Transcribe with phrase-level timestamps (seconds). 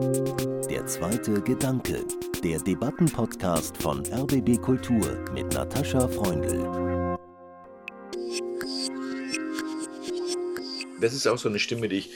[0.00, 2.04] Der zweite Gedanke,
[2.42, 7.18] der Debattenpodcast von RBB Kultur mit Natascha Freundl.
[11.02, 12.10] Das ist auch so eine Stimme, die ich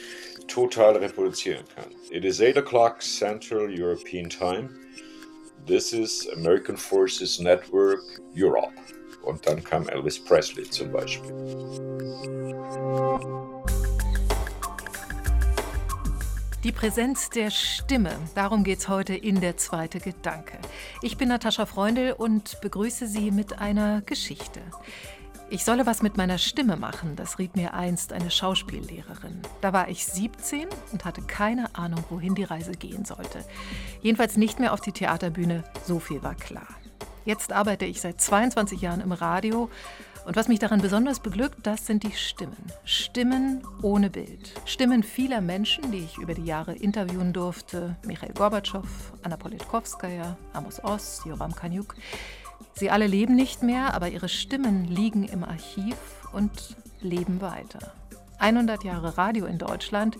[0.48, 1.94] total reproduzieren kann.
[2.10, 4.70] It is 8 o'clock Central European Time.
[5.66, 8.02] This is American Forces Network
[8.34, 8.72] Europe.
[9.24, 11.32] Und dann kam Elvis Presley zum Beispiel.
[16.64, 20.56] Die Präsenz der Stimme, darum geht es heute in der zweite Gedanke.
[21.02, 24.62] Ich bin Natascha Freundl und begrüße Sie mit einer Geschichte.
[25.50, 29.42] Ich solle was mit meiner Stimme machen, das riet mir einst eine Schauspiellehrerin.
[29.60, 33.44] Da war ich 17 und hatte keine Ahnung, wohin die Reise gehen sollte.
[34.00, 36.68] Jedenfalls nicht mehr auf die Theaterbühne, so viel war klar.
[37.26, 39.68] Jetzt arbeite ich seit 22 Jahren im Radio
[40.24, 42.56] und was mich daran besonders beglückt, das sind die Stimmen.
[42.84, 44.54] Stimmen ohne Bild.
[44.64, 47.96] Stimmen vieler Menschen, die ich über die Jahre interviewen durfte.
[48.06, 48.86] Michael Gorbatschow,
[49.22, 51.94] Anna Politkovskaya, Amos Oz, Joram Kanyuk.
[52.74, 55.96] Sie alle leben nicht mehr, aber ihre Stimmen liegen im Archiv
[56.32, 57.92] und leben weiter.
[58.38, 60.18] 100 Jahre Radio in Deutschland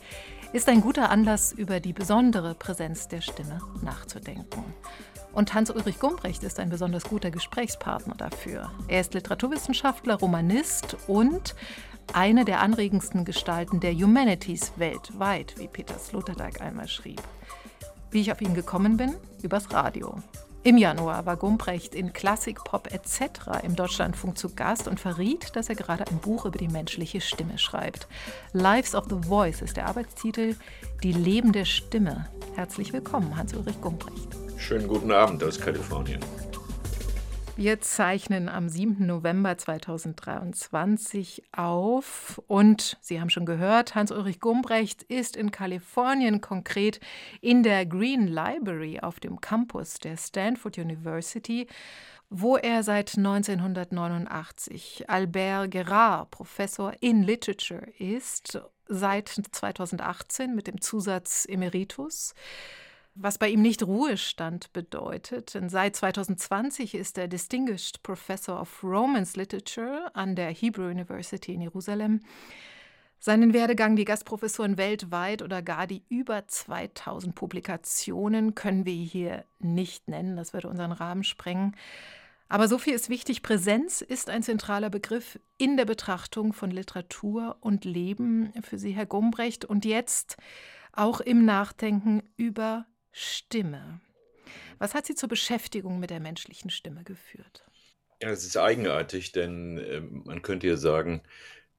[0.53, 4.65] ist ein guter Anlass, über die besondere Präsenz der Stimme nachzudenken.
[5.35, 8.71] Und Hans-Ulrich Gumbrecht ist ein besonders guter Gesprächspartner dafür.
[8.87, 11.57] Er ist Literaturwissenschaftler, Romanist und
[12.13, 17.21] eine der anregendsten Gestalten der Humanities weltweit, wie Peter Sloterdijk einmal schrieb.
[18.13, 19.15] Wie ich auf ihn gekommen bin?
[19.43, 20.23] Übers Radio.
[20.63, 23.65] Im Januar war Gumbrecht in Klassik, Pop etc.
[23.65, 27.59] im Deutschlandfunk zu Gast und verriet, dass er gerade ein Buch über die menschliche Stimme
[27.59, 28.07] schreibt.
[28.53, 30.55] Lives of the Voice ist der Arbeitstitel,
[31.03, 32.29] die lebende Stimme.
[32.55, 34.44] Herzlich willkommen, Hans-Ulrich Gumbrecht.
[34.57, 36.21] Schönen guten Abend aus Kalifornien.
[37.57, 39.07] Wir zeichnen am 7.
[39.07, 46.99] November 2023 auf und Sie haben schon gehört, Hans-Ulrich Gumbrecht ist in Kalifornien, konkret
[47.41, 51.69] in der Green Library auf dem Campus der Stanford University,
[52.29, 61.47] wo er seit 1989 Albert Gerard Professor in Literature ist, seit 2018 mit dem Zusatz
[61.49, 62.35] Emeritus
[63.15, 65.55] was bei ihm nicht Ruhestand bedeutet.
[65.55, 71.61] Denn seit 2020 ist er Distinguished Professor of Romance Literature an der Hebrew University in
[71.61, 72.21] Jerusalem.
[73.21, 80.09] Seinen Werdegang, die Gastprofessoren weltweit oder gar die über 2000 Publikationen können wir hier nicht
[80.09, 81.75] nennen, das würde unseren Rahmen sprengen.
[82.51, 87.57] Aber so viel ist wichtig, Präsenz ist ein zentraler Begriff in der Betrachtung von Literatur
[87.61, 90.37] und Leben für Sie, Herr Gumbrecht, und jetzt
[90.93, 92.85] auch im Nachdenken über
[93.17, 94.01] Stimme.
[94.79, 97.65] Was hat Sie zur Beschäftigung mit der menschlichen Stimme geführt?
[98.21, 101.23] Ja, es ist eigenartig, denn äh, man könnte ja sagen,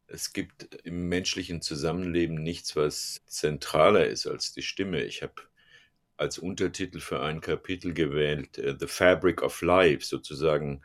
[0.07, 5.03] es gibt im menschlichen Zusammenleben nichts, was zentraler ist als die Stimme.
[5.03, 5.33] Ich habe
[6.15, 10.81] als Untertitel für ein Kapitel gewählt, uh, The Fabric of Life, sozusagen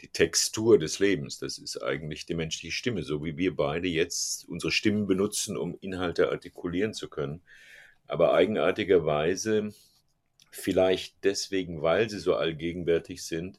[0.00, 1.38] die Textur des Lebens.
[1.38, 5.76] Das ist eigentlich die menschliche Stimme, so wie wir beide jetzt unsere Stimmen benutzen, um
[5.80, 7.42] Inhalte artikulieren zu können.
[8.12, 9.72] Aber eigenartigerweise,
[10.50, 13.58] vielleicht deswegen, weil sie so allgegenwärtig sind,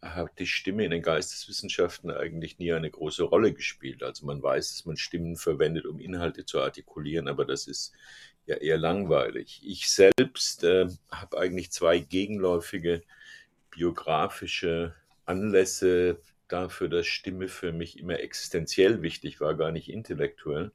[0.00, 4.04] hat die Stimme in den Geisteswissenschaften eigentlich nie eine große Rolle gespielt.
[4.04, 7.92] Also man weiß, dass man Stimmen verwendet, um Inhalte zu artikulieren, aber das ist
[8.46, 9.62] ja eher langweilig.
[9.64, 13.02] Ich selbst äh, habe eigentlich zwei gegenläufige
[13.72, 14.94] biografische
[15.24, 20.70] Anlässe dafür, dass Stimme für mich immer existenziell wichtig war, gar nicht intellektuell.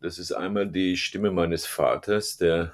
[0.00, 2.72] Das ist einmal die Stimme meines Vaters, der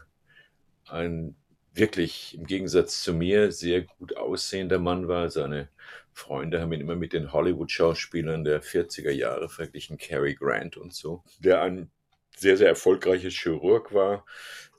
[0.87, 1.35] ein
[1.75, 5.29] wirklich im Gegensatz zu mir sehr gut aussehender Mann war.
[5.29, 5.69] Seine
[6.13, 11.25] Freunde haben ihn immer mit den Hollywood-Schauspielern der 40er Jahre verglichen, Cary Grant und so,
[11.41, 11.91] der ein
[12.37, 14.25] sehr, sehr erfolgreicher Chirurg war,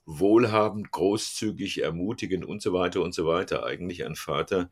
[0.06, 3.66] wohlhabend, großzügig, ermutigend und so weiter und so weiter.
[3.66, 4.70] Eigentlich ein Vater,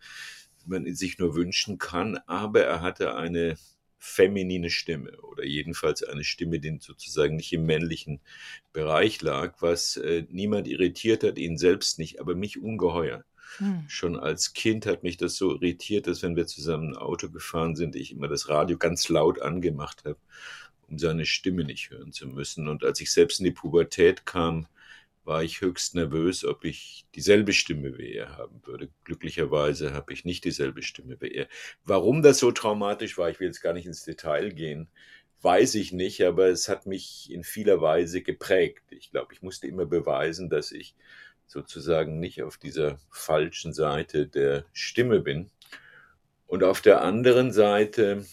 [0.65, 3.55] man sich nur wünschen kann, aber er hatte eine
[4.05, 8.21] feminine Stimme oder jedenfalls eine Stimme, die sozusagen nicht im männlichen
[8.71, 13.25] Bereich lag, was äh, niemand irritiert hat, ihn selbst nicht, aber mich ungeheuer.
[13.57, 13.85] Hm.
[13.87, 17.75] Schon als Kind hat mich das so irritiert, dass wenn wir zusammen ein Auto gefahren
[17.75, 20.19] sind, ich immer das Radio ganz laut angemacht habe,
[20.87, 22.67] um seine Stimme nicht hören zu müssen.
[22.67, 24.67] Und als ich selbst in die Pubertät kam,
[25.25, 28.89] war ich höchst nervös, ob ich dieselbe Stimme wie er haben würde.
[29.03, 31.47] Glücklicherweise habe ich nicht dieselbe Stimme wie er.
[31.83, 34.87] Warum das so traumatisch war, ich will jetzt gar nicht ins Detail gehen,
[35.41, 38.83] weiß ich nicht, aber es hat mich in vieler Weise geprägt.
[38.91, 40.95] Ich glaube, ich musste immer beweisen, dass ich
[41.47, 45.49] sozusagen nicht auf dieser falschen Seite der Stimme bin.
[46.47, 48.25] Und auf der anderen Seite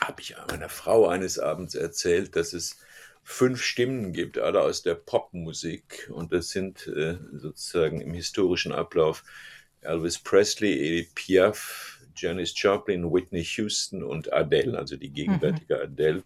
[0.00, 2.78] habe ich meiner Frau eines Abends erzählt, dass es
[3.30, 6.10] fünf Stimmen gibt, alle aus der Popmusik.
[6.12, 9.22] Und das sind äh, sozusagen im historischen Ablauf
[9.82, 15.82] Elvis Presley, Edith Piaf, Janis Joplin, Whitney Houston und Adele, also die gegenwärtige mhm.
[15.82, 16.24] Adele,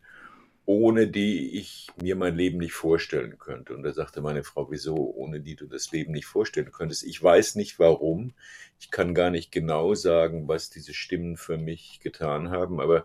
[0.64, 3.74] ohne die ich mir mein Leben nicht vorstellen könnte.
[3.76, 7.04] Und da sagte meine Frau, wieso, ohne die du das Leben nicht vorstellen könntest?
[7.04, 8.32] Ich weiß nicht warum.
[8.80, 13.04] Ich kann gar nicht genau sagen, was diese Stimmen für mich getan haben, aber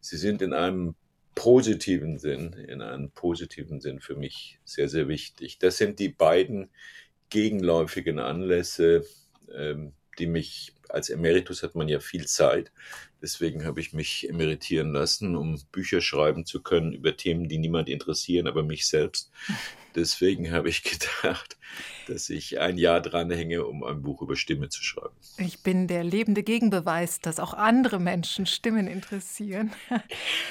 [0.00, 0.94] sie sind in einem
[1.40, 5.58] positiven Sinn, in einem positiven Sinn für mich sehr, sehr wichtig.
[5.58, 6.68] Das sind die beiden
[7.30, 9.06] gegenläufigen Anlässe,
[9.50, 12.72] ähm, die mich als Emeritus hat man ja viel Zeit.
[13.22, 17.88] Deswegen habe ich mich emeritieren lassen, um Bücher schreiben zu können über Themen, die niemand
[17.88, 19.30] interessieren, aber mich selbst.
[19.94, 21.56] Deswegen habe ich gedacht,
[22.06, 25.14] dass ich ein Jahr dranhänge, um ein Buch über Stimme zu schreiben.
[25.38, 29.72] Ich bin der lebende Gegenbeweis, dass auch andere Menschen Stimmen interessieren.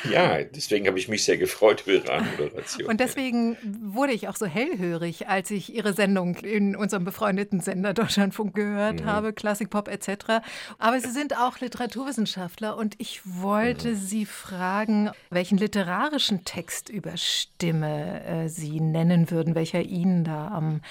[0.09, 2.88] Ja, deswegen habe ich mich sehr gefreut über Ihre Anmoderation.
[2.88, 7.94] Und deswegen wurde ich auch so hellhörig, als ich Ihre Sendung in unserem befreundeten Sender
[7.94, 9.06] Deutschlandfunk gehört mhm.
[9.06, 10.28] habe, Klassikpop etc.
[10.77, 13.95] Aber Sie sind auch Literaturwissenschaftler und ich wollte mhm.
[13.95, 20.81] Sie fragen, welchen literarischen Text über Stimme äh, Sie nennen würden, welcher Ihnen da am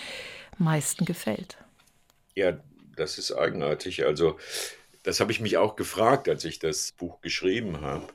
[0.59, 1.57] meisten gefällt.
[2.35, 2.59] Ja,
[2.97, 4.05] das ist eigenartig.
[4.05, 4.39] Also,
[5.03, 8.07] das habe ich mich auch gefragt, als ich das Buch geschrieben habe.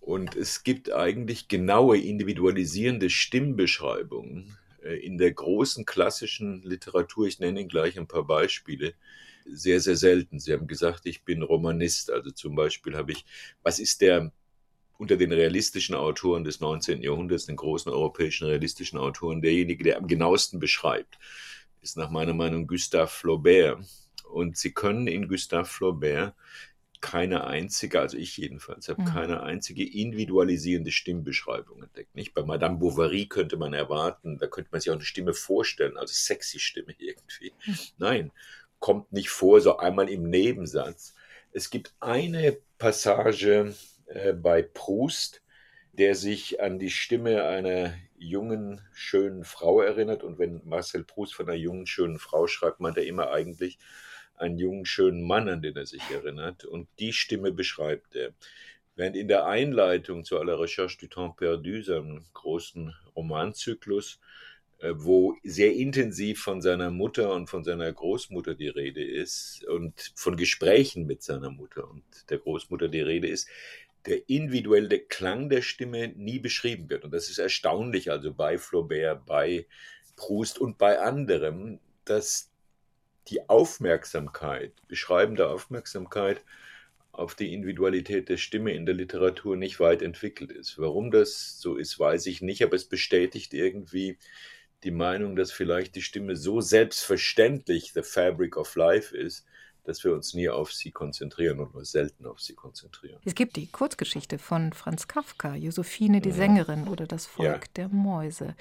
[0.00, 7.26] Und es gibt eigentlich genaue, individualisierende Stimmbeschreibungen äh, in der großen klassischen Literatur.
[7.26, 8.94] Ich nenne Ihnen gleich ein paar Beispiele.
[9.44, 10.40] Sehr, sehr selten.
[10.40, 12.10] Sie haben gesagt, ich bin Romanist.
[12.10, 13.24] Also zum Beispiel habe ich,
[13.62, 14.32] was ist der
[14.98, 17.02] unter den realistischen Autoren des 19.
[17.02, 21.18] Jahrhunderts, den großen europäischen realistischen Autoren, derjenige, der am genauesten beschreibt,
[21.82, 23.80] ist nach meiner Meinung Gustave Flaubert.
[24.30, 26.34] Und Sie können in Gustave Flaubert
[27.04, 29.06] keine einzige, also ich jedenfalls, habe mhm.
[29.06, 32.14] keine einzige individualisierende Stimmbeschreibung entdeckt.
[32.14, 32.32] Nicht?
[32.32, 36.14] Bei Madame Bovary könnte man erwarten, da könnte man sich auch eine Stimme vorstellen, also
[36.14, 37.52] sexy Stimme irgendwie.
[37.66, 37.78] Mhm.
[37.98, 38.32] Nein,
[38.84, 41.14] kommt nicht vor, so einmal im Nebensatz.
[41.52, 45.40] Es gibt eine Passage, äh, bei Proust,
[45.92, 50.22] der sich an die Stimme einer jungen, schönen Frau erinnert.
[50.22, 53.78] Und wenn Marcel Proust von einer jungen, schönen Frau schreibt, meint er immer eigentlich
[54.34, 56.66] einen jungen, schönen Mann, an den er sich erinnert.
[56.66, 58.34] Und die Stimme beschreibt er.
[58.96, 64.20] Während in der Einleitung zu aller Recherche du Temps perdu, seinem großen Romanzyklus,
[64.92, 70.36] wo sehr intensiv von seiner Mutter und von seiner Großmutter die Rede ist und von
[70.36, 73.48] Gesprächen mit seiner Mutter und der Großmutter die Rede ist,
[74.06, 77.04] der individuelle Klang der Stimme nie beschrieben wird.
[77.04, 79.66] Und das ist erstaunlich, also bei Flaubert, bei
[80.16, 82.50] Proust und bei anderem, dass
[83.28, 86.44] die Aufmerksamkeit, beschreibende Aufmerksamkeit
[87.12, 90.78] auf die Individualität der Stimme in der Literatur nicht weit entwickelt ist.
[90.78, 94.18] Warum das so ist, weiß ich nicht, aber es bestätigt irgendwie
[94.84, 99.44] die Meinung, dass vielleicht die Stimme so selbstverständlich the fabric of life ist,
[99.84, 103.20] dass wir uns nie auf sie konzentrieren und nur selten auf sie konzentrieren.
[103.24, 107.60] Es gibt die Kurzgeschichte von Franz Kafka, Josephine die Sängerin oder das Volk ja.
[107.76, 108.54] der Mäuse.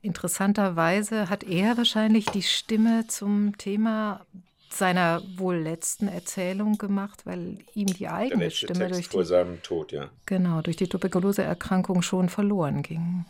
[0.00, 4.26] Interessanterweise hat er wahrscheinlich die Stimme zum Thema
[4.70, 9.62] seiner wohl letzten Erzählung gemacht, weil ihm die eigene Stimme Text durch die, vor seinem
[9.62, 10.10] Tod, ja.
[10.26, 13.24] Genau, durch die Tuberkuloseerkrankung schon verloren ging.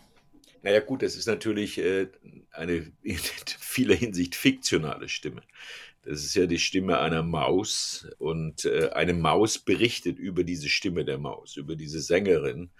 [0.63, 2.09] Naja gut, das ist natürlich äh,
[2.51, 3.19] eine in
[3.59, 5.43] vieler Hinsicht fiktionale Stimme.
[6.03, 11.05] Das ist ja die Stimme einer Maus und äh, eine Maus berichtet über diese Stimme
[11.05, 12.71] der Maus, über diese Sängerin.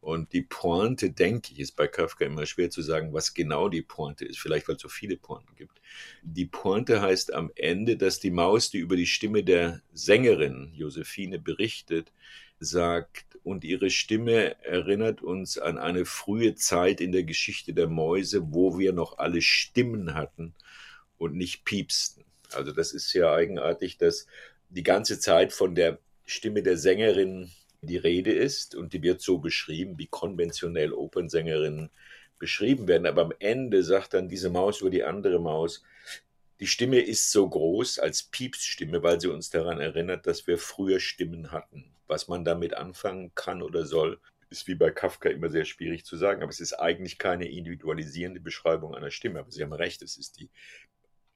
[0.00, 3.80] Und die Pointe, denke ich, ist bei Kafka immer schwer zu sagen, was genau die
[3.80, 5.80] Pointe ist, vielleicht weil es so viele Pointen gibt.
[6.22, 11.38] Die Pointe heißt am Ende, dass die Maus, die über die Stimme der Sängerin Josephine
[11.38, 12.12] berichtet,
[12.60, 18.52] sagt, und ihre Stimme erinnert uns an eine frühe Zeit in der Geschichte der Mäuse,
[18.52, 20.54] wo wir noch alle Stimmen hatten
[21.18, 22.24] und nicht piepsten.
[22.52, 24.26] Also das ist ja eigenartig, dass
[24.70, 27.50] die ganze Zeit von der Stimme der Sängerin
[27.82, 31.90] die Rede ist und die wird so beschrieben, wie konventionell Opernsängerinnen
[32.38, 33.06] beschrieben werden.
[33.06, 35.82] Aber am Ende sagt dann diese Maus über die andere Maus,
[36.60, 40.98] die Stimme ist so groß als Piepsstimme, weil sie uns daran erinnert, dass wir früher
[40.98, 41.93] Stimmen hatten.
[42.14, 46.16] Was man damit anfangen kann oder soll, ist wie bei Kafka immer sehr schwierig zu
[46.16, 46.44] sagen.
[46.44, 49.40] Aber es ist eigentlich keine individualisierende Beschreibung einer Stimme.
[49.40, 50.48] Aber Sie haben recht, es ist die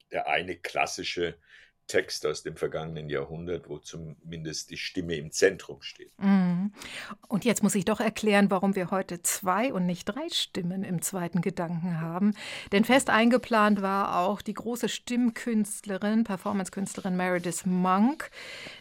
[0.09, 1.37] der eine klassische
[1.89, 6.17] Text aus dem vergangenen Jahrhundert, wo zumindest die Stimme im Zentrum steht.
[6.19, 6.71] Mhm.
[7.27, 11.01] Und jetzt muss ich doch erklären, warum wir heute zwei und nicht drei Stimmen im
[11.01, 12.35] zweiten Gedanken haben.
[12.71, 18.29] Denn fest eingeplant war auch die große Stimmkünstlerin, Performancekünstlerin Meredith Monk,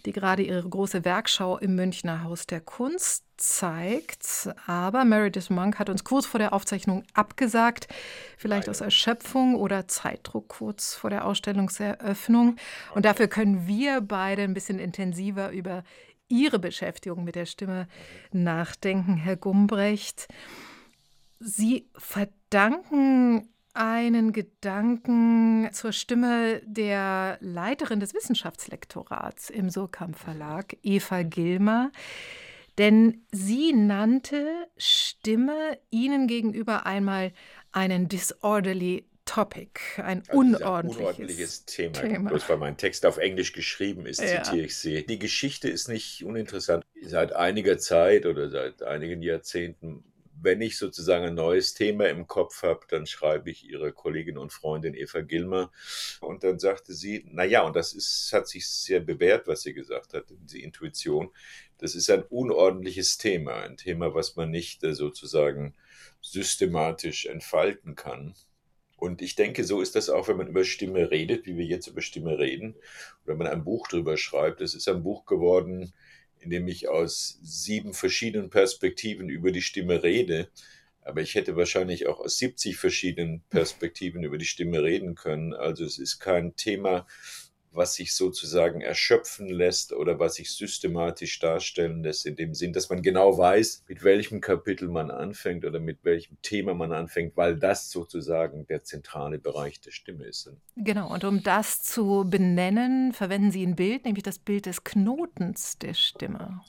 [0.05, 4.51] die gerade ihre große Werkschau im Münchner Haus der Kunst zeigt.
[4.67, 7.89] Aber Meredith Monk hat uns kurz vor der Aufzeichnung abgesagt,
[8.37, 12.57] vielleicht aus Erschöpfung oder Zeitdruck kurz vor der Ausstellungseröffnung.
[12.95, 15.85] Und dafür können wir beide ein bisschen intensiver über
[16.29, 17.89] Ihre Beschäftigung mit der Stimme
[18.33, 20.29] nachdenken, Herr Gumbrecht.
[21.41, 31.93] Sie verdanken einen Gedanken zur Stimme der Leiterin des Wissenschaftslektorats im Surkamp Verlag, Eva Gilmer.
[32.79, 37.33] Denn sie nannte Stimme Ihnen gegenüber einmal
[37.73, 41.93] einen disorderly Topic, ein also unordentliches, unordentliches Thema.
[41.93, 42.31] Thema.
[42.31, 44.43] Bloß weil mein Text auf Englisch geschrieben ist, ja.
[44.43, 45.05] zitiere ich sie.
[45.05, 46.87] Die Geschichte ist nicht uninteressant.
[47.03, 50.05] Seit einiger Zeit oder seit einigen Jahrzehnten
[50.43, 54.53] wenn ich sozusagen ein neues Thema im Kopf habe, dann schreibe ich ihre Kollegin und
[54.53, 55.73] Freundin Eva Gilmer.
[56.21, 59.75] Und dann sagte sie, na ja, und das ist, hat sich sehr bewährt, was sie
[59.75, 61.31] gesagt hat, diese Intuition.
[61.79, 65.75] Das ist ein unordentliches Thema, ein Thema, was man nicht äh, sozusagen
[66.21, 68.35] systematisch entfalten kann.
[68.97, 71.87] Und ich denke, so ist das auch, wenn man über Stimme redet, wie wir jetzt
[71.87, 72.75] über Stimme reden,
[73.23, 74.61] oder wenn man ein Buch drüber schreibt.
[74.61, 75.93] Es ist ein Buch geworden,
[76.41, 80.49] in dem ich aus sieben verschiedenen Perspektiven über die Stimme rede.
[81.03, 85.55] Aber ich hätte wahrscheinlich auch aus 70 verschiedenen Perspektiven über die Stimme reden können.
[85.55, 87.07] Also es ist kein Thema,
[87.79, 92.91] was sich sozusagen erschöpfen lässt oder was sich systematisch darstellen lässt, in dem Sinn, dass
[92.91, 97.57] man genau weiß, mit welchem Kapitel man anfängt oder mit welchem Thema man anfängt, weil
[97.57, 100.51] das sozusagen der zentrale Bereich der Stimme ist.
[100.77, 105.79] Genau, und um das zu benennen, verwenden Sie ein Bild, nämlich das Bild des Knotens
[105.79, 106.61] der Stimme.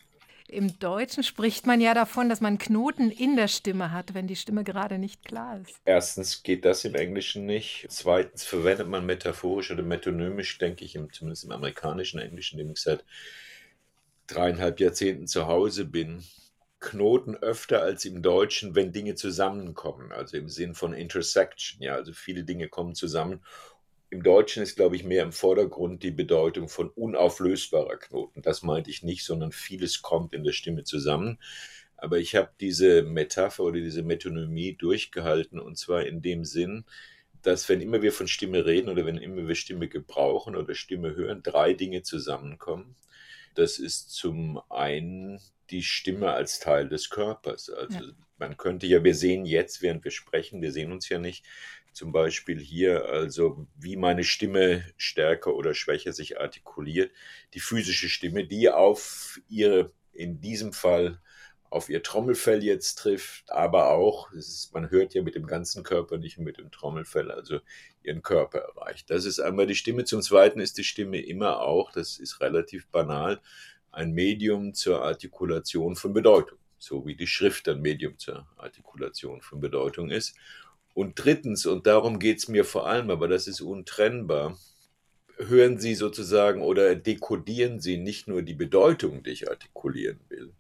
[0.50, 4.36] Im Deutschen spricht man ja davon, dass man Knoten in der Stimme hat, wenn die
[4.36, 5.76] Stimme gerade nicht klar ist.
[5.86, 7.86] Erstens geht das im Englischen nicht.
[7.90, 13.06] Zweitens verwendet man metaphorisch oder metonymisch, denke ich, zumindest im amerikanischen Englischen, dem ich seit
[14.28, 16.24] dreieinhalb Jahrzehnten zu Hause bin,
[16.80, 21.82] Knoten öfter als im Deutschen, wenn Dinge zusammenkommen, also im Sinn von Intersection.
[21.82, 23.42] Ja, also viele Dinge kommen zusammen
[24.12, 28.42] im Deutschen ist, glaube ich, mehr im Vordergrund die Bedeutung von unauflösbarer Knoten.
[28.42, 31.38] Das meinte ich nicht, sondern vieles kommt in der Stimme zusammen.
[31.96, 36.86] Aber ich habe diese Metapher oder diese Metonymie durchgehalten und zwar in dem Sinn,
[37.42, 41.16] dass wenn immer wir von Stimme reden oder wenn immer wir Stimme gebrauchen oder Stimme
[41.16, 42.96] hören, drei Dinge zusammenkommen.
[43.56, 45.40] Das ist zum einen
[45.70, 47.70] die Stimme als Teil des Körpers.
[47.70, 48.12] Also ja.
[48.38, 51.46] man könnte ja, wir sehen jetzt, während wir sprechen, wir sehen uns ja nicht,
[51.94, 57.12] zum Beispiel hier, also wie meine Stimme stärker oder schwächer sich artikuliert,
[57.54, 61.20] die physische Stimme, die auf ihre, in diesem Fall
[61.70, 66.18] auf ihr Trommelfell jetzt trifft, aber auch, ist, man hört ja mit dem ganzen Körper,
[66.18, 67.60] nicht mit dem Trommelfell, also
[68.02, 69.10] ihren Körper erreicht.
[69.10, 70.04] Das ist einmal die Stimme.
[70.04, 73.40] Zum Zweiten ist die Stimme immer auch, das ist relativ banal,
[73.92, 79.60] ein Medium zur Artikulation von Bedeutung, so wie die Schrift ein Medium zur Artikulation von
[79.60, 80.36] Bedeutung ist.
[81.00, 84.60] Und drittens, und darum geht es mir vor allem, aber das ist untrennbar,
[85.38, 90.52] hören Sie sozusagen oder dekodieren Sie nicht nur die Bedeutung, die ich artikulieren will,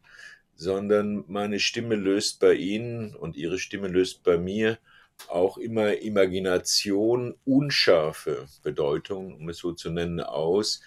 [0.56, 4.80] sondern meine Stimme löst bei Ihnen und Ihre Stimme löst bei mir
[5.28, 10.80] auch immer Imagination, unscharfe Bedeutung, um es so zu nennen, aus,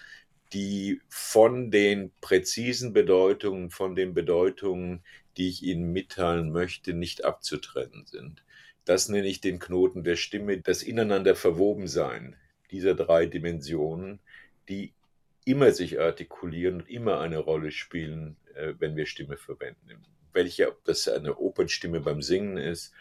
[0.55, 5.03] die von den präzisen Bedeutungen, von den Bedeutungen,
[5.37, 8.43] die ich Ihnen mitteilen möchte, nicht abzutrennen sind.
[8.85, 12.37] Das nenne ich den Knoten der Stimme, das ineinander verwoben sein
[12.73, 14.19] dieser drei Dimensionen,
[14.69, 14.95] die
[15.45, 20.05] immer sich artikulieren und immer eine Rolle spielen, äh, wenn wir Stimme verwenden.
[20.33, 22.93] Welche, ob das eine Opernstimme beim Singen ist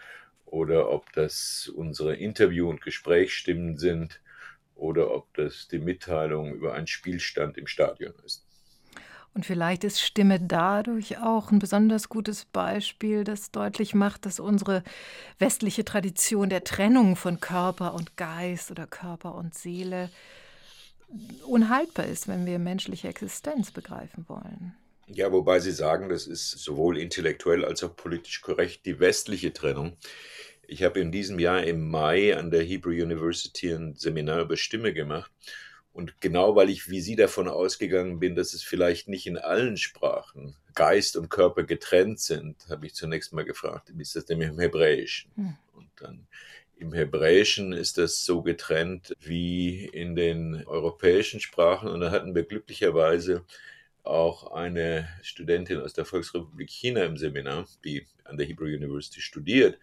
[0.46, 4.20] oder ob das unsere Interview- und Gesprächsstimmen sind
[4.76, 8.46] oder ob das die Mitteilung über einen Spielstand im Stadion ist.
[9.34, 14.84] Und vielleicht ist Stimme dadurch auch ein besonders gutes Beispiel, das deutlich macht, dass unsere
[15.40, 20.10] westliche Tradition der Trennung von Körper und Geist oder Körper und Seele
[21.46, 24.74] unhaltbar ist, wenn wir menschliche Existenz begreifen wollen.
[25.08, 29.98] Ja, wobei Sie sagen, das ist sowohl intellektuell als auch politisch korrekt die westliche Trennung.
[30.68, 34.94] Ich habe in diesem Jahr im Mai an der Hebrew University ein Seminar über Stimme
[34.94, 35.32] gemacht
[35.94, 39.78] und genau weil ich wie Sie davon ausgegangen bin, dass es vielleicht nicht in allen
[39.78, 44.42] Sprachen Geist und Körper getrennt sind, habe ich zunächst mal gefragt, wie ist das denn
[44.42, 45.32] im Hebräischen?
[45.36, 45.58] Hm.
[45.74, 46.28] Und dann
[46.78, 51.90] im Hebräischen ist das so getrennt wie in den europäischen Sprachen.
[51.90, 53.46] Und da hatten wir glücklicherweise
[54.04, 59.78] auch eine Studentin aus der Volksrepublik China im Seminar, die an der Hebrew University studiert.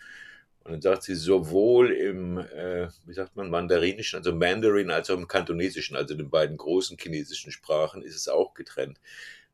[0.68, 5.16] Und dann sagt sie, sowohl im, äh, wie sagt man, Mandarinischen, also Mandarin, als auch
[5.16, 9.00] im Kantonesischen, also den beiden großen chinesischen Sprachen, ist es auch getrennt.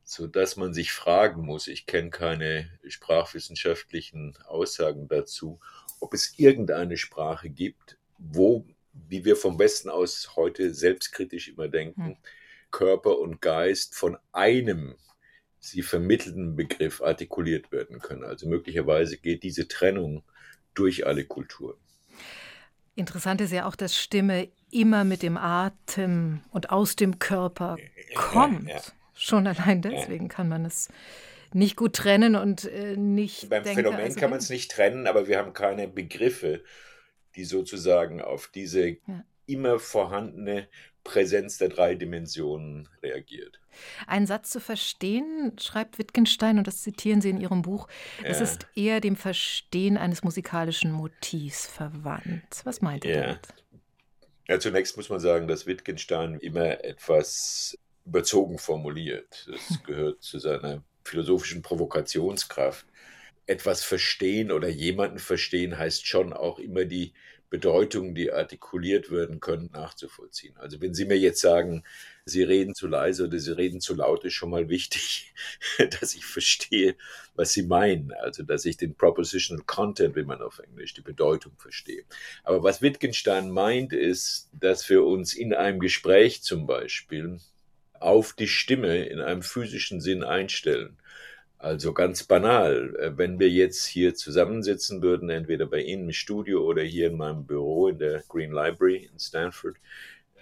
[0.07, 5.61] sodass man sich fragen muss, ich kenne keine sprachwissenschaftlichen Aussagen dazu,
[6.01, 12.07] ob es irgendeine Sprache gibt, wo, wie wir vom Westen aus heute selbstkritisch immer denken,
[12.07, 12.17] hm.
[12.71, 14.97] Körper und Geist von einem
[15.61, 18.25] sie vermittelten Begriff artikuliert werden können.
[18.25, 20.23] Also möglicherweise geht diese Trennung
[20.75, 21.77] durch alle Kulturen.
[22.97, 27.77] Interessant ist ja auch, dass Stimme immer mit dem Atem und aus dem Körper
[28.15, 28.69] kommt.
[28.69, 28.83] Ja, ja.
[29.15, 30.89] Schon allein deswegen kann man es
[31.53, 33.49] nicht gut trennen und äh, nicht.
[33.49, 36.63] Beim denke, Phänomen also kann man es nicht trennen, aber wir haben keine Begriffe,
[37.37, 39.25] die sozusagen auf diese ja.
[39.47, 40.69] Immer vorhandene
[41.05, 43.61] Präsenz der drei Dimensionen reagiert.
[44.07, 47.89] Ein Satz zu verstehen, schreibt Wittgenstein, und das zitieren Sie in Ihrem Buch,
[48.23, 48.29] ja.
[48.29, 52.63] es ist eher dem Verstehen eines musikalischen Motivs verwandt.
[52.65, 53.27] Was meint er ja.
[53.27, 53.49] damit?
[54.49, 59.49] Ja, zunächst muss man sagen, dass Wittgenstein immer etwas überzogen formuliert.
[59.51, 62.87] Das gehört zu seiner philosophischen Provokationskraft.
[63.47, 67.13] Etwas verstehen oder jemanden verstehen heißt schon auch immer die
[67.51, 70.57] Bedeutungen, die artikuliert werden können, nachzuvollziehen.
[70.57, 71.85] Also wenn Sie mir jetzt sagen,
[72.25, 75.35] Sie reden zu leise oder Sie reden zu laut, ist schon mal wichtig,
[76.01, 76.97] dass ich verstehe,
[77.35, 78.13] was Sie meinen.
[78.13, 82.05] Also dass ich den Propositional Content, wie man auf Englisch, die Bedeutung verstehe.
[82.43, 87.39] Aber was Wittgenstein meint, ist, dass wir uns in einem Gespräch zum Beispiel
[88.01, 90.99] auf die Stimme in einem physischen Sinn einstellen.
[91.65, 96.63] Also ganz banal, äh, wenn wir jetzt hier zusammensitzen würden, entweder bei Ihnen im Studio
[96.63, 99.77] oder hier in meinem Büro in der Green Library in Stanford,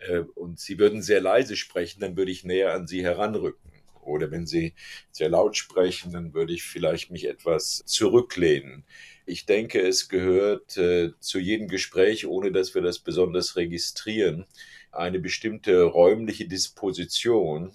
[0.08, 3.70] äh, und Sie würden sehr leise sprechen, dann würde ich näher an Sie heranrücken.
[4.02, 4.74] Oder wenn Sie
[5.12, 8.82] sehr laut sprechen, dann würde ich vielleicht mich etwas zurücklehnen.
[9.24, 14.46] Ich denke, es gehört äh, zu jedem Gespräch, ohne dass wir das besonders registrieren,
[14.90, 17.70] eine bestimmte räumliche Disposition,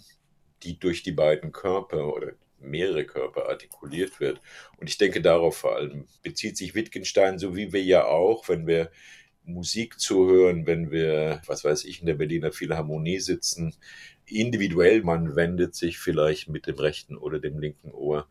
[0.64, 4.42] die durch die beiden Körper oder mehrere Körper artikuliert wird.
[4.78, 8.68] Und ich denke, darauf vor allem bezieht sich Wittgenstein, so wie wir ja auch, wenn
[8.68, 8.92] wir
[9.44, 13.76] Musik zuhören, wenn wir, was weiß ich, in der Berliner Philharmonie sitzen,
[14.26, 18.28] individuell, man wendet sich vielleicht mit dem rechten oder dem linken Ohr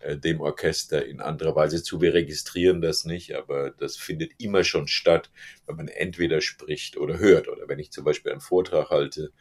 [0.00, 2.00] äh, dem Orchester in anderer Weise zu.
[2.00, 5.30] Wir registrieren das nicht, aber das findet immer schon statt,
[5.66, 7.48] wenn man entweder spricht oder hört.
[7.48, 9.32] Oder wenn ich zum Beispiel einen Vortrag halte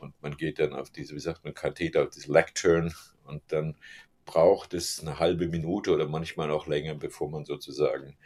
[0.00, 2.92] und man geht dann auf diese, wie sagt man, Katheter, auf das Lectern
[3.26, 3.76] und dann
[4.24, 8.16] braucht es eine halbe Minute oder manchmal auch länger, bevor man sozusagen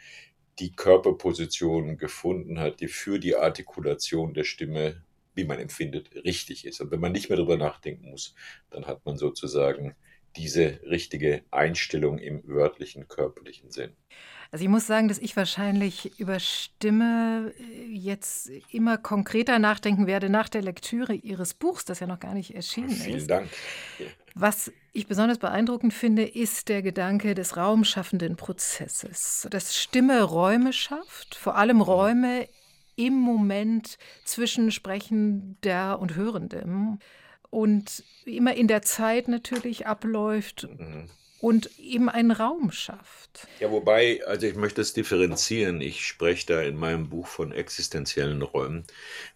[0.59, 6.81] die Körperposition gefunden hat, die für die Artikulation der Stimme, wie man empfindet, richtig ist.
[6.81, 8.35] Und wenn man nicht mehr darüber nachdenken muss,
[8.69, 9.95] dann hat man sozusagen
[10.35, 13.95] diese richtige Einstellung im wörtlichen, körperlichen Sinn.
[14.51, 20.29] Also ich muss sagen, dass ich wahrscheinlich über Stimme äh, jetzt immer konkreter nachdenken werde
[20.29, 23.05] nach der Lektüre Ihres Buchs, das ja noch gar nicht erschienen Vielen ist.
[23.05, 23.49] Vielen Dank.
[24.35, 29.47] Was ich besonders beeindruckend finde, ist der Gedanke des raumschaffenden Prozesses.
[29.49, 31.83] Dass Stimme Räume schafft, vor allem mhm.
[31.83, 32.47] Räume
[32.97, 36.99] im Moment zwischen Sprechender und Hörendem
[37.49, 40.67] und immer in der Zeit natürlich abläuft.
[41.41, 43.47] Und eben einen Raum schafft.
[43.59, 45.81] Ja, wobei, also ich möchte es differenzieren.
[45.81, 48.83] Ich spreche da in meinem Buch von existenziellen Räumen,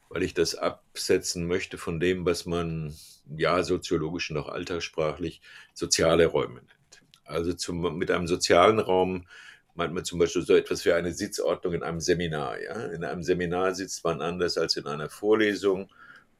[0.09, 2.95] weil ich das absetzen möchte von dem, was man
[3.35, 5.41] ja soziologisch und auch alltagssprachlich
[5.73, 7.01] soziale Räume nennt.
[7.23, 9.25] Also zum, mit einem sozialen Raum
[9.73, 12.61] meint man zum Beispiel so etwas wie eine Sitzordnung in einem Seminar.
[12.61, 12.85] Ja?
[12.87, 15.89] In einem Seminar sitzt man anders als in einer Vorlesung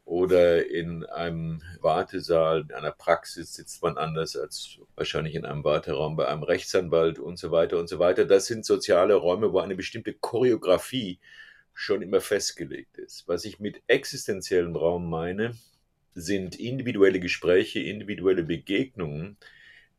[0.06, 6.16] oder in einem Wartesaal, in einer Praxis sitzt man anders als wahrscheinlich in einem Warteraum
[6.16, 8.26] bei einem Rechtsanwalt und so weiter und so weiter.
[8.26, 11.20] Das sind soziale Räume, wo eine bestimmte Choreografie
[11.74, 13.28] schon immer festgelegt ist.
[13.28, 15.56] Was ich mit existenziellem Raum meine,
[16.14, 19.38] sind individuelle Gespräche, individuelle Begegnungen,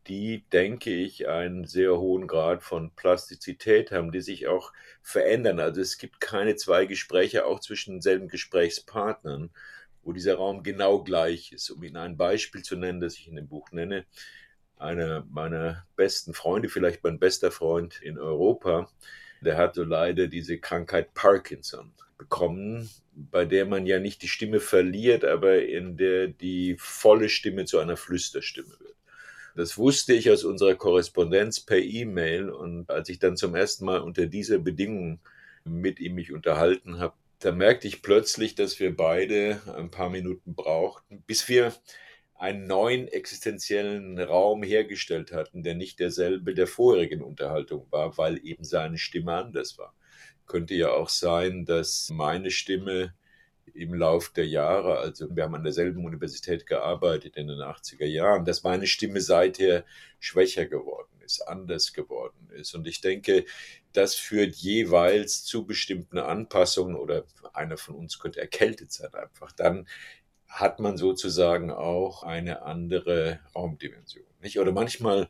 [0.07, 5.59] die, denke ich, einen sehr hohen Grad von Plastizität haben, die sich auch verändern.
[5.61, 9.51] Also es gibt keine zwei Gespräche auch zwischen denselben Gesprächspartnern,
[10.07, 11.69] wo dieser Raum genau gleich ist.
[11.71, 14.07] Um Ihnen ein Beispiel zu nennen, das ich in dem Buch nenne,
[14.77, 18.88] einer meiner besten Freunde, vielleicht mein bester Freund in Europa,
[19.40, 25.25] der hatte leider diese Krankheit Parkinson bekommen, bei der man ja nicht die Stimme verliert,
[25.25, 28.95] aber in der die volle Stimme zu einer Flüsterstimme wird.
[29.57, 34.01] Das wusste ich aus unserer Korrespondenz per E-Mail und als ich dann zum ersten Mal
[34.01, 35.19] unter dieser Bedingung
[35.64, 40.55] mit ihm mich unterhalten habe, da merkte ich plötzlich, dass wir beide ein paar Minuten
[40.55, 41.75] brauchten, bis wir
[42.35, 48.64] einen neuen existenziellen Raum hergestellt hatten, der nicht derselbe der vorherigen Unterhaltung war, weil eben
[48.64, 49.94] seine Stimme anders war.
[50.46, 53.14] Könnte ja auch sein, dass meine Stimme
[53.75, 58.44] im Lauf der Jahre, also wir haben an derselben Universität gearbeitet in den 80er Jahren,
[58.44, 59.85] dass meine Stimme seither
[60.20, 62.75] schwächer geworden ist, anders geworden ist.
[62.75, 63.45] Und ich denke,
[63.93, 69.53] das führt jeweils zu bestimmten Anpassungen oder einer von uns könnte erkältet sein einfach.
[69.53, 69.87] Dann
[70.49, 74.25] hat man sozusagen auch eine andere Raumdimension.
[74.41, 74.59] Nicht?
[74.59, 75.29] Oder manchmal,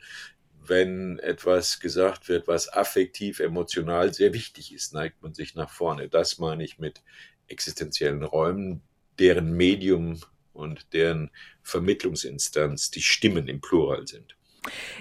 [0.64, 6.08] wenn etwas gesagt wird, was affektiv, emotional sehr wichtig ist, neigt man sich nach vorne.
[6.08, 7.02] Das meine ich mit
[7.48, 8.82] existenziellen Räumen,
[9.18, 10.20] deren Medium
[10.52, 11.30] und deren
[11.62, 14.35] Vermittlungsinstanz die Stimmen im Plural sind.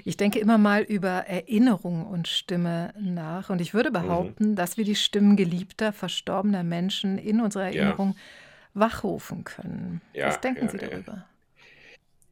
[0.04, 3.50] Ich denke immer mal über Erinnerung und Stimme nach.
[3.50, 3.94] Und ich würde mhm.
[3.94, 4.56] behaupten, mhm.
[4.56, 8.82] dass wir die Stimmen geliebter, verstorbener Menschen in unserer Erinnerung ja.
[8.82, 10.02] wachrufen können.
[10.14, 11.26] Ja, Was denken ja, Sie darüber?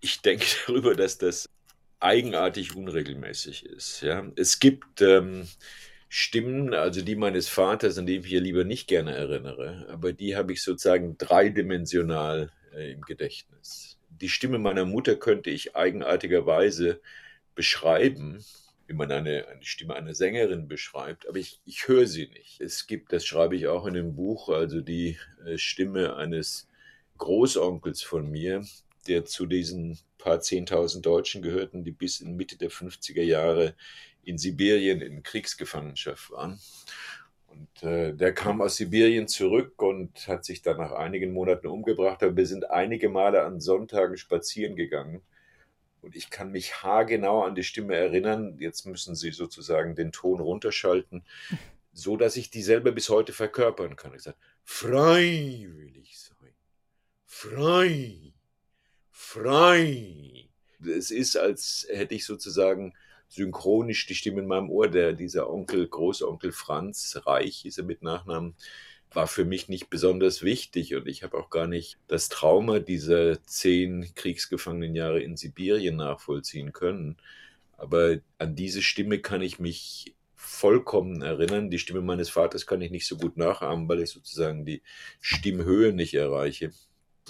[0.01, 1.49] Ich denke darüber, dass das
[1.99, 4.01] eigenartig unregelmäßig ist.
[4.01, 4.25] Ja?
[4.35, 5.47] Es gibt ähm,
[6.09, 10.35] Stimmen, also die meines Vaters, an die ich mich lieber nicht gerne erinnere, aber die
[10.35, 13.97] habe ich sozusagen dreidimensional äh, im Gedächtnis.
[14.21, 17.01] Die Stimme meiner Mutter könnte ich eigenartigerweise
[17.55, 18.43] beschreiben,
[18.87, 22.59] wie man eine, eine Stimme einer Sängerin beschreibt, aber ich, ich höre sie nicht.
[22.59, 26.67] Es gibt, das schreibe ich auch in dem Buch, also die äh, Stimme eines
[27.17, 28.65] Großonkels von mir,
[29.07, 33.75] der zu diesen paar Zehntausend Deutschen gehörten, die bis in Mitte der 50er Jahre
[34.23, 36.59] in Sibirien in Kriegsgefangenschaft waren.
[37.47, 42.23] Und äh, der kam aus Sibirien zurück und hat sich dann nach einigen Monaten umgebracht.
[42.23, 45.21] Aber wir sind einige Male an Sonntagen spazieren gegangen.
[46.03, 48.57] Und ich kann mich haargenau an die Stimme erinnern.
[48.59, 51.23] Jetzt müssen Sie sozusagen den Ton runterschalten,
[51.93, 54.13] so dass ich dieselbe bis heute verkörpern kann.
[54.13, 56.53] Ich sage, frei will ich sein.
[57.25, 58.33] Frei.
[59.09, 60.49] Frei.
[60.85, 62.93] Es ist, als hätte ich sozusagen
[63.29, 64.89] synchronisch die Stimme in meinem Ohr.
[64.89, 68.55] Der, dieser Onkel, Großonkel Franz Reich, hieß er mit Nachnamen,
[69.13, 73.43] war für mich nicht besonders wichtig und ich habe auch gar nicht das Trauma dieser
[73.43, 77.17] zehn Kriegsgefangenenjahre in Sibirien nachvollziehen können.
[77.77, 81.69] Aber an diese Stimme kann ich mich vollkommen erinnern.
[81.69, 84.81] Die Stimme meines Vaters kann ich nicht so gut nachahmen, weil ich sozusagen die
[85.19, 86.71] Stimmhöhe nicht erreiche.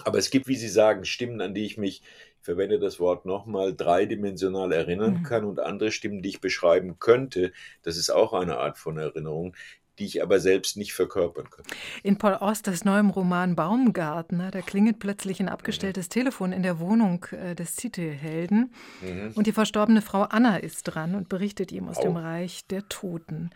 [0.04, 2.02] Aber es gibt, wie Sie sagen, Stimmen, an die ich mich
[2.42, 5.24] verwende das Wort nochmal, dreidimensional erinnern mhm.
[5.24, 9.56] kann und andere Stimmen, die ich beschreiben könnte, das ist auch eine Art von Erinnerung,
[10.00, 11.66] die ich aber selbst nicht verkörpern kann.
[12.02, 16.12] In Paul Austers neuem Roman Baumgartner, da klingelt plötzlich ein abgestelltes mhm.
[16.12, 19.32] Telefon in der Wohnung äh, des Titelhelden mhm.
[19.36, 22.04] und die verstorbene Frau Anna ist dran und berichtet ihm aus oh.
[22.04, 23.52] dem Reich der Toten.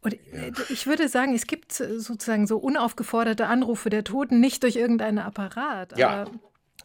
[0.00, 0.48] Und ja.
[0.68, 5.98] ich würde sagen, es gibt sozusagen so unaufgeforderte Anrufe der Toten, nicht durch irgendeinen Apparat,
[5.98, 6.08] ja.
[6.08, 6.30] aber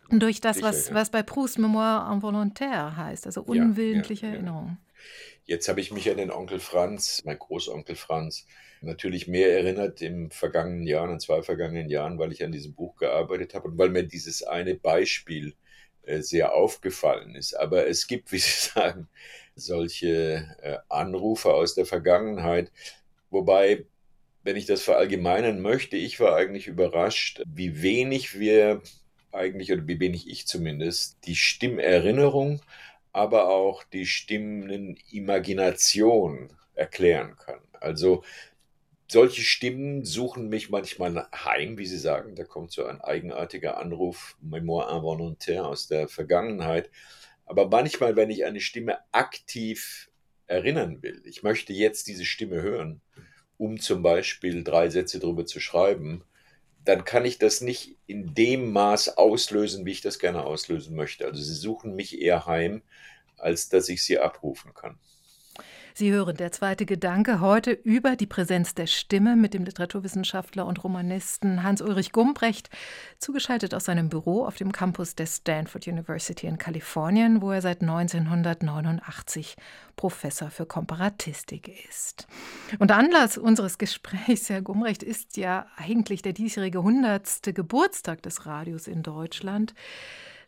[0.10, 0.96] durch das, Sicher, was, ja.
[0.96, 4.78] was bei Proust Memoire involontaire heißt, also unwillentliche Erinnerung.
[5.46, 8.46] Jetzt habe ich mich an den Onkel Franz, mein Großonkel Franz,
[8.84, 12.96] natürlich mehr erinnert im vergangenen Jahr, in zwei vergangenen Jahren, weil ich an diesem Buch
[12.98, 15.54] gearbeitet habe und weil mir dieses eine Beispiel
[16.04, 17.54] äh, sehr aufgefallen ist.
[17.54, 19.08] Aber es gibt, wie Sie sagen,
[19.56, 22.72] solche äh, Anrufe aus der Vergangenheit,
[23.30, 23.86] wobei
[24.44, 28.82] wenn ich das verallgemeinern möchte, ich war eigentlich überrascht, wie wenig wir
[29.32, 32.62] eigentlich, oder wie wenig ich zumindest, die Stimmerinnerung,
[33.14, 37.60] aber auch die Stimmenimagination erklären kann.
[37.80, 38.24] Also
[39.14, 42.36] solche Stimmen suchen mich manchmal heim, wie Sie sagen.
[42.36, 46.90] Da kommt so ein eigenartiger Anruf, Memoir involontaire aus der Vergangenheit.
[47.46, 50.10] Aber manchmal, wenn ich eine Stimme aktiv
[50.48, 53.02] erinnern will, ich möchte jetzt diese Stimme hören,
[53.58, 56.24] um zum Beispiel drei Sätze darüber zu schreiben,
[56.84, 61.26] dann kann ich das nicht in dem Maß auslösen, wie ich das gerne auslösen möchte.
[61.26, 62.82] Also sie suchen mich eher heim,
[63.38, 65.00] als dass ich sie abrufen kann.
[65.96, 70.84] Sie hören der zweite Gedanke heute über die Präsenz der Stimme mit dem Literaturwissenschaftler und
[70.84, 72.72] Romanisten Hans-Ulrich Gumbrecht,
[73.20, 77.82] zugeschaltet aus seinem Büro auf dem Campus der Stanford University in Kalifornien, wo er seit
[77.82, 79.56] 1989
[79.96, 82.28] Professor für Komparatistik ist.
[82.80, 87.54] Und Anlass unseres Gesprächs, Herr Gumbrecht, ist ja eigentlich der diesjährige 100.
[87.54, 89.76] Geburtstag des Radios in Deutschland.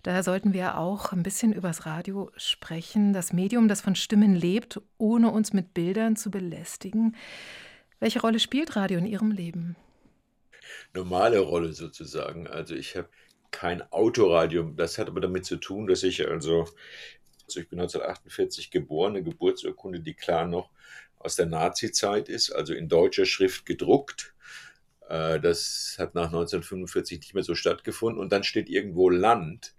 [0.06, 4.80] Daher sollten wir auch ein bisschen übers Radio sprechen, das Medium, das von Stimmen lebt,
[5.00, 7.15] ohne uns mit Bildern zu belästigen.
[8.00, 9.76] Welche Rolle spielt Radio in Ihrem Leben?
[10.94, 12.46] Normale Rolle sozusagen.
[12.46, 13.10] Also ich habe
[13.50, 14.72] kein Autoradio.
[14.76, 16.68] Das hat aber damit zu tun, dass ich also,
[17.48, 20.70] also ich bin 1948 geboren, eine Geburtsurkunde, die klar noch
[21.18, 24.36] aus der Nazi-Zeit ist, also in deutscher Schrift gedruckt.
[25.10, 28.22] Äh, das hat nach 1945 nicht mehr so stattgefunden.
[28.22, 29.74] Und dann steht irgendwo Land.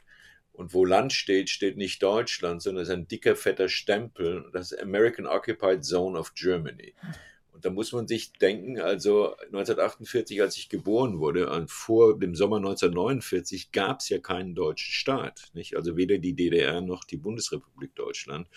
[0.57, 4.49] Und wo Land steht, steht nicht Deutschland, sondern es ist ein dicker, fetter Stempel.
[4.55, 6.95] Das American Occupied Zone of Germany.
[7.53, 12.57] Und da muss man sich denken, also 1948, als ich geboren wurde, vor dem Sommer
[12.57, 15.51] 1949 gab es ja keinen deutschen Staat.
[15.53, 15.77] Nicht?
[15.77, 18.49] Also weder die DDR noch die Bundesrepublik Deutschland.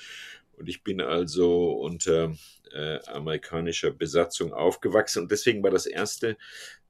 [0.58, 2.34] Und ich bin also unter
[2.74, 5.24] äh, amerikanischer Besatzung aufgewachsen.
[5.24, 6.38] Und deswegen war das erste,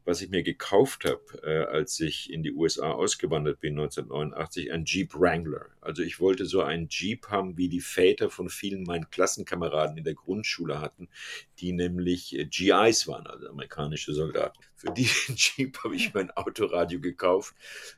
[0.06, 4.86] was ich mir gekauft habe, äh, als ich in die USA ausgewandert bin 1989, ein
[4.86, 5.68] Jeep Wrangler.
[5.82, 10.04] Also ich wollte so einen Jeep haben, wie die Väter von vielen meinen Klassenkameraden in
[10.04, 11.10] der Grundschule hatten,
[11.60, 14.60] die nämlich äh, GIs waren, also amerikanische Soldaten.
[14.76, 17.54] Für diesen Jeep habe ich mein Autoradio gekauft.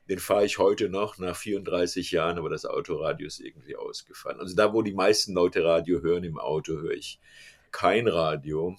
[0.09, 4.39] Den fahre ich heute noch nach 34 Jahren, aber das Autoradio ist irgendwie ausgefallen.
[4.39, 7.19] Also da, wo die meisten Leute Radio hören im Auto, höre ich
[7.71, 8.75] kein Radio.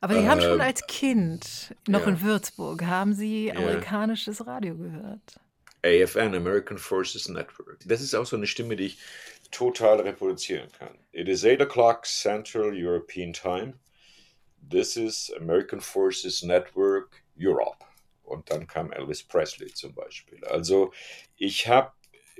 [0.00, 2.08] Aber Sie haben schon ähm, als Kind, noch ja.
[2.08, 4.44] in Würzburg, haben Sie amerikanisches ja.
[4.46, 5.40] Radio gehört?
[5.82, 7.78] AFN, American Forces Network.
[7.86, 8.98] Das ist auch so eine Stimme, die ich
[9.50, 10.98] total reproduzieren kann.
[11.12, 13.74] It is 8 o'clock Central European Time.
[14.68, 17.84] This is American Forces Network Europe.
[18.24, 20.44] Und dann kam Elvis Presley zum Beispiel.
[20.44, 20.92] Also
[21.36, 21.92] ich habe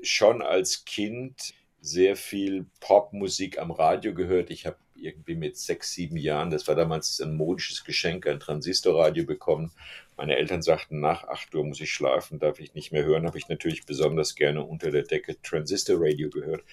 [0.03, 4.51] schon als Kind sehr viel Popmusik am Radio gehört.
[4.51, 9.25] Ich habe irgendwie mit sechs, sieben Jahren, das war damals ein modisches Geschenk, ein Transistorradio
[9.25, 9.73] bekommen.
[10.17, 13.27] Meine Eltern sagten, nach acht Uhr muss ich schlafen, darf ich nicht mehr hören.
[13.27, 16.65] Habe ich natürlich besonders gerne unter der Decke Transistorradio gehört.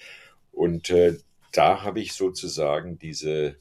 [0.52, 1.18] Und äh,
[1.52, 3.56] da habe ich sozusagen diese,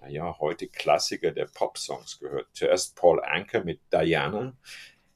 [0.00, 2.46] naja, heute Klassiker der Pop-Songs gehört.
[2.52, 4.56] Zuerst Paul Anker mit Diana,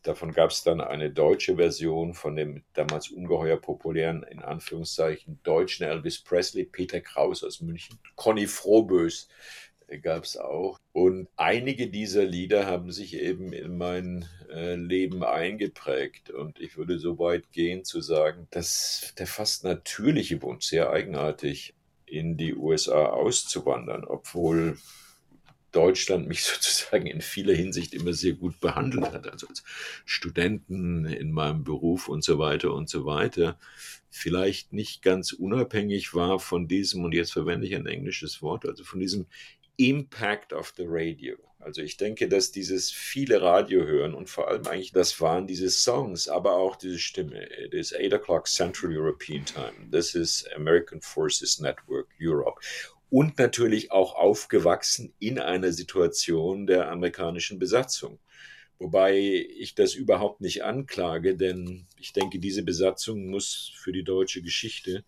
[0.03, 5.87] Davon gab es dann eine deutsche Version von dem damals ungeheuer populären, in Anführungszeichen, deutschen
[5.87, 9.29] Elvis Presley, Peter Kraus aus München, Conny Frohbös
[9.97, 10.79] gab es auch.
[10.93, 16.31] Und einige dieser Lieder haben sich eben in mein äh, Leben eingeprägt.
[16.31, 21.75] Und ich würde so weit gehen zu sagen, dass der fast natürliche Wunsch, sehr eigenartig,
[22.05, 24.79] in die USA auszuwandern, obwohl
[25.73, 29.63] Deutschland mich sozusagen in vieler Hinsicht immer sehr gut behandelt hat, also als
[30.05, 33.59] Studenten in meinem Beruf und so weiter und so weiter,
[34.11, 38.85] vielleicht nicht ganz unabhängig war von diesem, und jetzt verwende ich ein englisches Wort, also
[38.85, 39.27] von diesem
[39.77, 41.37] Impact of the Radio.
[41.61, 45.71] Also ich denke, dass dieses viele Radio hören und vor allem eigentlich das waren diese
[45.71, 47.49] Songs, aber auch diese Stimme.
[47.59, 49.91] It is 8 o'clock Central European Time.
[49.91, 52.61] This is American Forces Network Europe
[53.11, 58.19] und natürlich auch aufgewachsen in einer Situation der amerikanischen Besatzung.
[58.79, 64.41] Wobei ich das überhaupt nicht anklage, denn ich denke, diese Besatzung muss für die deutsche
[64.41, 65.05] Geschichte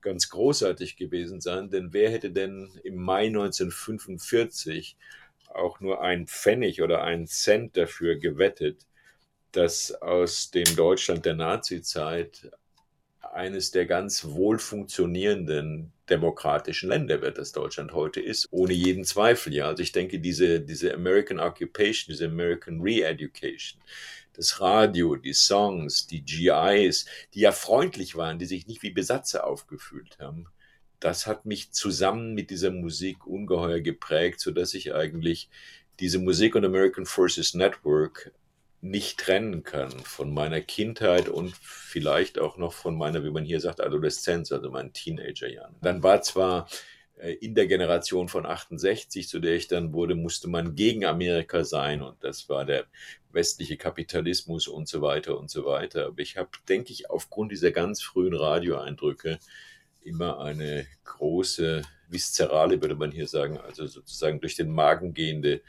[0.00, 4.96] ganz großartig gewesen sein, denn wer hätte denn im Mai 1945
[5.48, 8.86] auch nur ein Pfennig oder einen Cent dafür gewettet,
[9.52, 12.50] dass aus dem Deutschland der Nazizeit
[13.32, 19.54] eines der ganz wohl funktionierenden demokratischen Länder wird, das Deutschland heute ist, ohne jeden Zweifel.
[19.54, 23.80] Ja, also ich denke, diese, diese American Occupation, diese American Re-Education,
[24.34, 29.46] das Radio, die Songs, die GIs, die ja freundlich waren, die sich nicht wie Besatzer
[29.46, 30.46] aufgefühlt haben,
[31.00, 35.48] das hat mich zusammen mit dieser Musik ungeheuer geprägt, so dass ich eigentlich
[36.00, 38.32] diese Musik und American Forces Network
[38.82, 43.60] nicht trennen kann von meiner Kindheit und vielleicht auch noch von meiner, wie man hier
[43.60, 45.76] sagt, Adoleszenz, also meinen Teenagerjahren.
[45.80, 46.68] Dann war zwar
[47.16, 51.62] äh, in der Generation von 68, zu der ich dann wurde, musste man gegen Amerika
[51.62, 52.86] sein und das war der
[53.30, 56.06] westliche Kapitalismus und so weiter und so weiter.
[56.06, 59.38] Aber ich habe, denke ich, aufgrund dieser ganz frühen Radioeindrücke
[60.00, 65.62] immer eine große viszerale, würde man hier sagen, also sozusagen durch den Magen gehende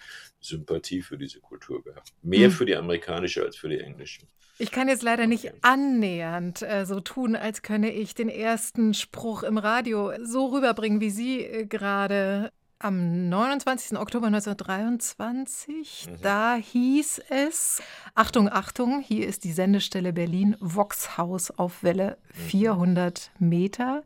[0.46, 2.14] Sympathie für diese Kultur gehabt.
[2.22, 2.52] Mehr hm.
[2.52, 4.22] für die amerikanische als für die englische.
[4.60, 5.58] Ich kann jetzt leider nicht okay.
[5.62, 11.10] annähernd äh, so tun, als könne ich den ersten Spruch im Radio so rüberbringen, wie
[11.10, 12.52] Sie äh, gerade
[12.84, 13.98] am 29.
[13.98, 16.08] Oktober 1923.
[16.08, 16.22] Mhm.
[16.22, 17.82] Da hieß es,
[18.14, 23.50] Achtung, Achtung, hier ist die Sendestelle Berlin, Voxhaus auf Welle 400 mhm.
[23.50, 24.04] Meter.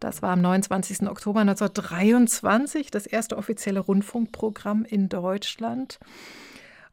[0.00, 1.08] Das war am 29.
[1.08, 5.98] Oktober 1923 das erste offizielle Rundfunkprogramm in Deutschland.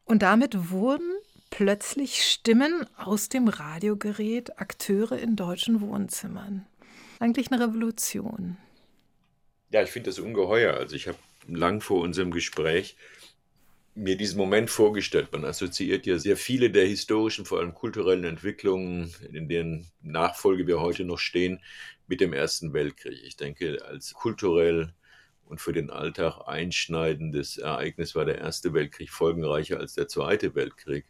[0.04, 1.10] Und damit wurden
[1.50, 6.66] plötzlich Stimmen aus dem Radiogerät Akteure in deutschen Wohnzimmern.
[7.20, 8.56] Eigentlich eine Revolution.
[9.70, 10.74] Ja, ich finde das ungeheuer.
[10.74, 12.96] Also ich habe lang vor unserem Gespräch
[13.94, 15.28] mir diesen Moment vorgestellt.
[15.32, 20.80] Man assoziiert ja sehr viele der historischen, vor allem kulturellen Entwicklungen, in deren Nachfolge wir
[20.80, 21.60] heute noch stehen,
[22.06, 23.22] mit dem Ersten Weltkrieg.
[23.24, 24.94] Ich denke, als kulturell
[25.44, 31.04] und für den Alltag einschneidendes Ereignis war der Erste Weltkrieg folgenreicher als der Zweite Weltkrieg.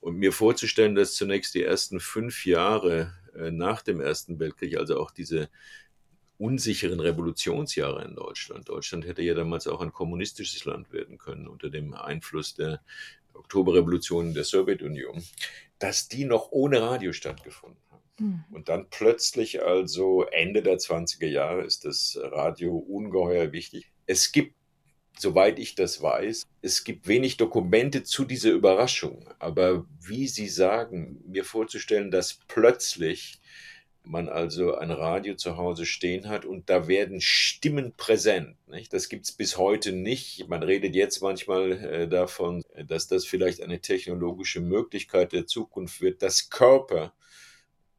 [0.00, 4.98] Und mir vorzustellen, dass zunächst die ersten fünf Jahre äh, nach dem Ersten Weltkrieg, also
[4.98, 5.48] auch diese
[6.38, 8.68] unsicheren Revolutionsjahre in Deutschland.
[8.68, 12.80] Deutschland hätte ja damals auch ein kommunistisches Land werden können unter dem Einfluss der
[13.34, 15.22] Oktoberrevolution in der Sowjetunion,
[15.78, 18.02] dass die noch ohne Radio stattgefunden haben.
[18.18, 18.44] Mhm.
[18.52, 23.90] Und dann plötzlich, also Ende der 20er Jahre, ist das Radio ungeheuer wichtig.
[24.06, 24.54] Es gibt,
[25.18, 29.28] soweit ich das weiß, es gibt wenig Dokumente zu dieser Überraschung.
[29.38, 33.40] Aber wie Sie sagen, mir vorzustellen, dass plötzlich
[34.04, 38.56] man also ein Radio zu Hause stehen hat und da werden Stimmen präsent.
[38.68, 38.92] Nicht?
[38.92, 40.48] Das gibt es bis heute nicht.
[40.48, 46.22] Man redet jetzt manchmal äh, davon, dass das vielleicht eine technologische Möglichkeit der Zukunft wird,
[46.22, 47.14] dass Körper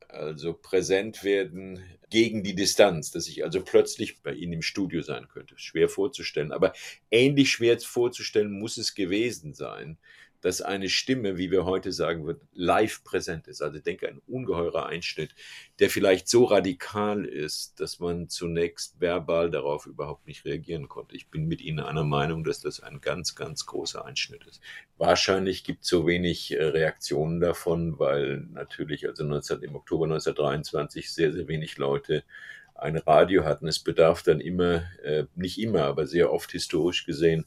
[0.08, 5.28] also präsent werden gegen die Distanz, dass ich also plötzlich bei Ihnen im Studio sein
[5.28, 5.56] könnte.
[5.58, 6.74] Schwer vorzustellen, aber
[7.12, 9.98] ähnlich schwer vorzustellen muss es gewesen sein,
[10.46, 13.64] dass eine Stimme, wie wir heute sagen würden, live präsent ist.
[13.64, 15.34] Also ich denke, ein ungeheurer Einschnitt,
[15.80, 21.16] der vielleicht so radikal ist, dass man zunächst verbal darauf überhaupt nicht reagieren konnte.
[21.16, 24.62] Ich bin mit Ihnen einer Meinung, dass das ein ganz, ganz großer Einschnitt ist.
[25.00, 31.12] Wahrscheinlich gibt es so wenig äh, Reaktionen davon, weil natürlich also 19, im Oktober 1923
[31.12, 32.24] sehr, sehr wenig Leute
[32.76, 33.68] ein Radio hatten.
[33.68, 37.46] Es bedarf dann immer, äh, nicht immer, aber sehr oft historisch gesehen,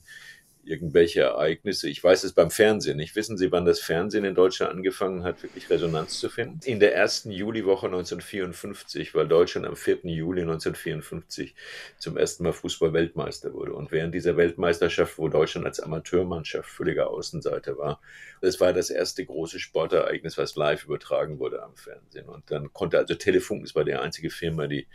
[0.69, 1.89] irgendwelche Ereignisse.
[1.89, 3.17] Ich weiß es beim Fernsehen nicht.
[3.17, 6.61] Wissen Sie, wann das Fernsehen in Deutschland angefangen hat, wirklich Resonanz zu finden?
[6.65, 10.01] In der ersten Juliwoche 1954, weil Deutschland am 4.
[10.05, 11.55] Juli 1954
[11.99, 13.73] zum ersten Mal Fußball-Weltmeister wurde.
[13.75, 18.01] Und während dieser Weltmeisterschaft, wo Deutschland als Amateurmannschaft völliger Außenseiter war,
[18.41, 22.29] das war das erste große Sportereignis, was live übertragen wurde am Fernsehen.
[22.29, 24.87] Und dann konnte also Telefunk, es war die einzige Firma, die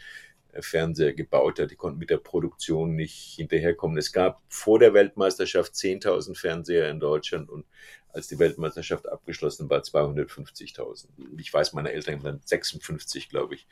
[0.60, 1.72] Fernseher gebaut hat.
[1.72, 3.98] Die konnten mit der Produktion nicht hinterherkommen.
[3.98, 7.66] Es gab vor der Weltmeisterschaft 10.000 Fernseher in Deutschland und
[8.10, 11.08] als die Weltmeisterschaft abgeschlossen war, 250.000.
[11.38, 13.68] Ich weiß, meine Eltern haben dann 56, glaube ich,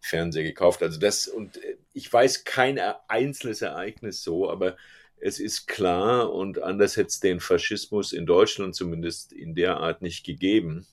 [0.00, 0.82] Fernseher gekauft.
[0.82, 4.76] Also das, und äh, ich weiß kein einzelnes Ereignis so, aber
[5.18, 10.02] es ist klar und anders hätte es den Faschismus in Deutschland zumindest in der Art
[10.02, 10.86] nicht gegeben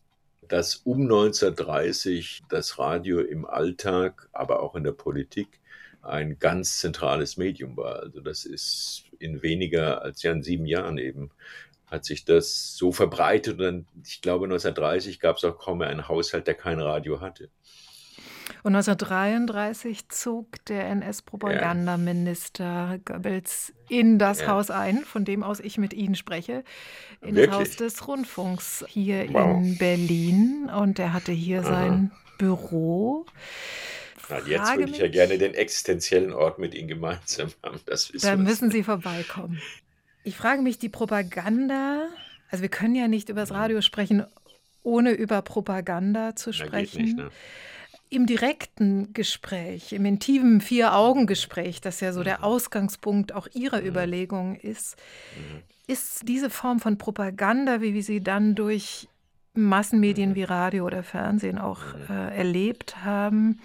[0.47, 5.60] dass um 1930 das Radio im Alltag, aber auch in der Politik
[6.01, 7.99] ein ganz zentrales Medium war.
[8.01, 11.32] Also das ist in weniger als ja in sieben Jahren eben
[11.88, 16.08] hat sich das so verbreitet und ich glaube 1930 gab es auch kaum mehr einen
[16.08, 17.49] Haushalt, der kein Radio hatte.
[18.63, 24.47] Und 1933 zog der NS-Propagandaminister Goebbels in das ja.
[24.47, 26.63] Haus ein, von dem aus ich mit Ihnen spreche,
[27.19, 27.49] in Wirklich?
[27.49, 29.58] das Haus des Rundfunks hier wow.
[29.58, 30.71] in Berlin.
[30.73, 31.69] Und er hatte hier Aha.
[31.69, 33.26] sein Büro.
[34.30, 37.82] Na, jetzt würde ich ja gerne den existenziellen Ort mit Ihnen gemeinsam haben.
[37.86, 39.62] Das da müssen Sie vorbeikommen.
[40.23, 42.08] Ich frage mich, die Propaganda,
[42.49, 44.26] also wir können ja nicht über das Radio sprechen,
[44.84, 46.71] ohne über Propaganda zu sprechen.
[46.71, 47.30] Na, geht nicht, ne?
[48.13, 52.43] Im direkten Gespräch, im intimen Vier-Augen-Gespräch, das ja so der mhm.
[52.43, 53.88] Ausgangspunkt auch Ihrer mhm.
[53.88, 54.97] Überlegungen ist,
[55.36, 55.62] mhm.
[55.88, 59.08] ist diese Form von Propaganda, wie wir sie dann durch
[59.56, 60.36] Massenmedien mhm.
[60.36, 63.60] wie Radio oder Fernsehen auch äh, erlebt haben,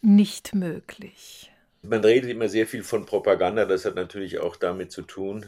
[0.00, 1.50] nicht möglich.
[1.82, 5.46] Man redet immer sehr viel von Propaganda, das hat natürlich auch damit zu tun,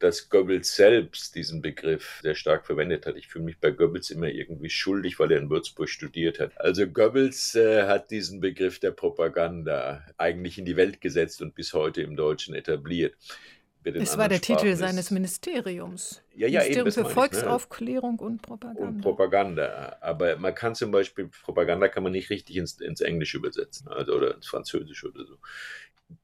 [0.00, 3.16] dass Goebbels selbst diesen Begriff sehr stark verwendet hat.
[3.16, 6.58] Ich fühle mich bei Goebbels immer irgendwie schuldig, weil er in Würzburg studiert hat.
[6.58, 11.74] Also Goebbels äh, hat diesen Begriff der Propaganda eigentlich in die Welt gesetzt und bis
[11.74, 13.14] heute im Deutschen etabliert.
[13.82, 16.22] Es war der Sprachen Titel seines Ministeriums.
[16.34, 18.22] Ja, ja, Ministerium eben, für Volksaufklärung ne?
[18.22, 18.88] und Propaganda.
[18.88, 19.96] Und Propaganda.
[20.00, 24.14] Aber man kann zum Beispiel, Propaganda kann man nicht richtig ins, ins Englische übersetzen also,
[24.14, 25.38] oder ins Französische oder so.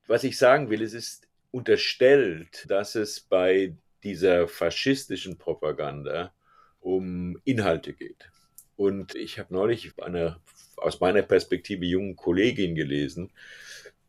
[0.07, 1.26] Was ich sagen will, es ist
[1.57, 6.35] unterstellt, dass es bei dieser faschistischen Propaganda
[6.81, 8.31] um Inhalte geht.
[8.77, 10.37] Und ich habe neulich eine
[10.77, 13.33] aus meiner Perspektive jungen Kollegin gelesen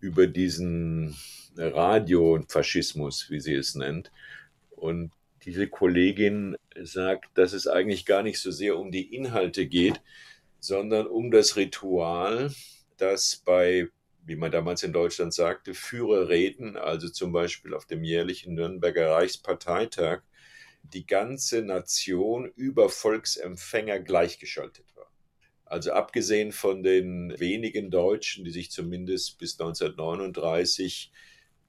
[0.02, 1.16] über diesen
[1.56, 4.12] Radiofaschismus, wie sie es nennt.
[4.72, 5.12] Und
[5.46, 10.02] diese Kollegin sagt, dass es eigentlich gar nicht so sehr um die Inhalte geht,
[10.60, 12.52] sondern um das Ritual,
[12.98, 13.88] das bei
[14.28, 20.22] wie man damals in Deutschland sagte, Führerreden, also zum Beispiel auf dem jährlichen Nürnberger Reichsparteitag,
[20.84, 25.10] die ganze Nation über Volksempfänger gleichgeschaltet war.
[25.64, 31.12] Also abgesehen von den wenigen Deutschen, die sich zumindest bis 1939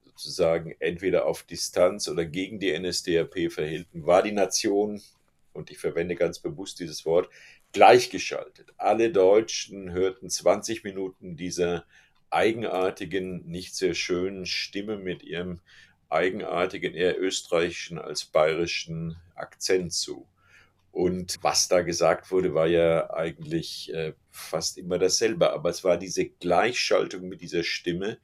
[0.05, 5.01] sozusagen entweder auf Distanz oder gegen die NSDAP verhielten, war die Nation,
[5.53, 7.29] und ich verwende ganz bewusst dieses Wort,
[7.73, 8.73] gleichgeschaltet.
[8.79, 11.85] Alle Deutschen hörten 20 Minuten dieser
[12.31, 15.61] eigenartigen, nicht sehr schönen Stimme mit ihrem
[16.09, 20.27] eigenartigen, eher österreichischen als bayerischen Akzent zu.
[20.93, 25.53] Und was da gesagt wurde, war ja eigentlich äh, fast immer dasselbe.
[25.53, 28.19] Aber es war diese Gleichschaltung mit dieser Stimme,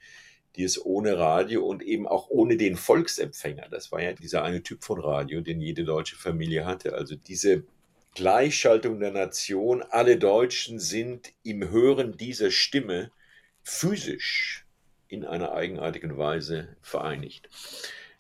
[0.57, 4.63] die es ohne Radio und eben auch ohne den Volksempfänger, das war ja dieser eine
[4.63, 6.95] Typ von Radio, den jede deutsche Familie hatte.
[6.95, 7.65] Also diese
[8.15, 13.11] Gleichschaltung der Nation, alle Deutschen sind im Hören dieser Stimme
[13.65, 14.65] physisch
[15.09, 17.49] in einer eigenartigen Weise vereinigt.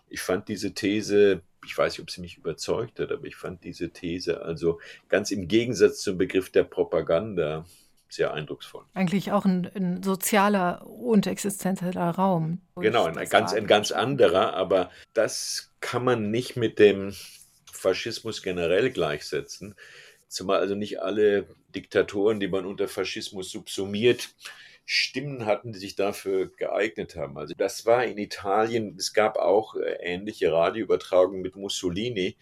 [0.08, 3.62] Ich fand diese These, ich weiß nicht, ob sie mich überzeugt hat, aber ich fand
[3.64, 7.64] diese These also ganz im Gegensatz zum Begriff der Propaganda
[8.08, 8.84] sehr eindrucksvoll.
[8.94, 12.60] Eigentlich auch ein, ein sozialer und existenzieller Raum.
[12.76, 17.12] Genau, ein ganz, ein ganz anderer, aber das kann man nicht mit dem
[17.72, 19.74] Faschismus generell gleichsetzen.
[20.28, 24.30] Zumal also nicht alle Diktatoren, die man unter Faschismus subsumiert,
[24.86, 27.38] Stimmen hatten, die sich dafür geeignet haben.
[27.38, 32.36] Also das war in Italien, es gab auch äh, ähnliche Radioübertragungen mit Mussolini.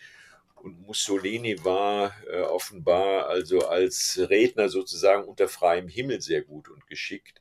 [0.57, 6.87] Und Mussolini war äh, offenbar also als Redner sozusagen unter freiem Himmel sehr gut und
[6.87, 7.41] geschickt.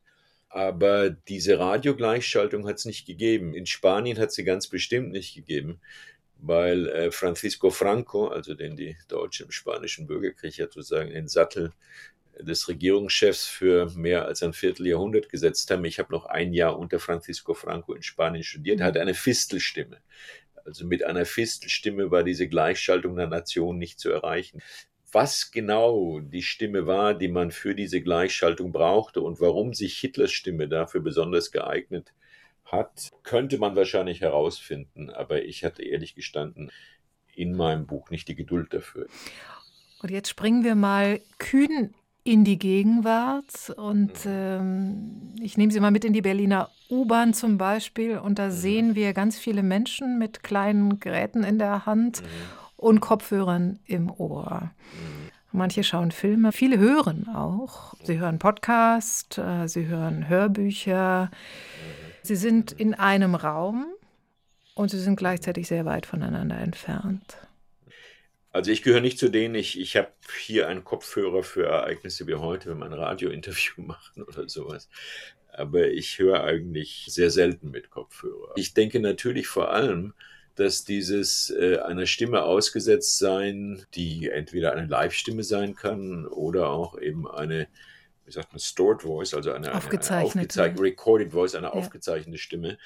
[0.50, 3.54] Aber diese Radiogleichschaltung hat es nicht gegeben.
[3.54, 5.80] In Spanien hat sie ganz bestimmt nicht gegeben,
[6.40, 11.74] weil äh, Francisco Franco, also den die Deutschen im Spanischen Bürgerkrieg sozusagen den Sattel
[12.40, 15.86] des Regierungschefs für mehr als ein Vierteljahrhundert gesetzt haben.
[15.86, 19.98] Ich habe noch ein Jahr unter Francisco Franco in Spanien studiert, er hatte eine Fistelstimme.
[20.66, 24.62] Also mit einer Fistelstimme war diese Gleichschaltung der Nation nicht zu erreichen.
[25.12, 30.32] Was genau die Stimme war, die man für diese Gleichschaltung brauchte und warum sich Hitlers
[30.32, 32.14] Stimme dafür besonders geeignet
[32.64, 35.10] hat, könnte man wahrscheinlich herausfinden.
[35.10, 36.72] Aber ich hatte ehrlich gestanden
[37.34, 39.08] in meinem Buch nicht die Geduld dafür.
[40.02, 41.94] Und jetzt springen wir mal kühn
[42.24, 44.32] in die Gegenwart und mhm.
[44.32, 48.52] ähm, ich nehme Sie mal mit in die Berliner U-Bahn zum Beispiel und da mhm.
[48.52, 52.26] sehen wir ganz viele Menschen mit kleinen Geräten in der Hand mhm.
[52.78, 54.72] und Kopfhörern im Ohr.
[54.94, 55.32] Mhm.
[55.54, 57.94] Manche schauen Filme, viele hören auch.
[58.04, 61.30] Sie hören Podcast, äh, sie hören Hörbücher.
[61.32, 62.12] Mhm.
[62.24, 63.88] Sie sind in einem Raum
[64.76, 67.38] und sie sind gleichzeitig sehr weit voneinander entfernt.
[68.52, 72.36] Also ich gehöre nicht zu denen, ich, ich habe hier einen Kopfhörer für Ereignisse wie
[72.36, 74.90] heute, wenn wir ein Radiointerview machen oder sowas.
[75.54, 78.54] Aber ich höre eigentlich sehr selten mit Kopfhörer.
[78.56, 80.14] Ich denke natürlich vor allem,
[80.56, 87.00] dass dieses äh, einer Stimme ausgesetzt sein, die entweder eine Live-Stimme sein kann oder auch
[87.00, 87.68] eben eine,
[88.26, 91.74] wie sagt man, Stored Voice, also eine, aufgezeichnete, eine aufgezeichnete Recorded Voice, eine ja.
[91.74, 92.78] aufgezeichnete Stimme,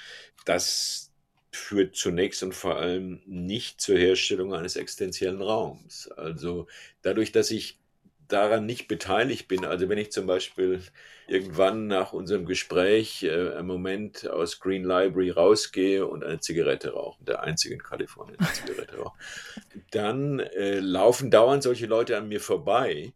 [0.46, 1.12] dass
[1.56, 6.10] führt zunächst und vor allem nicht zur Herstellung eines existenziellen Raums.
[6.10, 6.68] Also
[7.02, 7.80] dadurch, dass ich
[8.28, 10.82] daran nicht beteiligt bin, also wenn ich zum Beispiel
[11.28, 17.24] irgendwann nach unserem Gespräch äh, einen Moment aus Green Library rausgehe und eine Zigarette rauche,
[17.24, 19.18] der einzige in Kalifornien eine Zigarette rauche,
[19.92, 23.14] dann äh, laufen dauernd solche Leute an mir vorbei.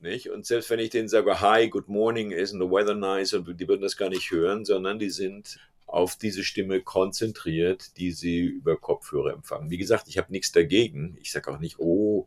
[0.00, 0.30] Nicht?
[0.30, 3.68] Und selbst wenn ich denen sage, hi, good morning, isn't the weather nice, und die
[3.68, 5.58] würden das gar nicht hören, sondern die sind
[5.92, 9.70] auf diese Stimme konzentriert, die sie über Kopfhörer empfangen.
[9.70, 11.16] Wie gesagt, ich habe nichts dagegen.
[11.20, 12.26] Ich sage auch nicht, oh,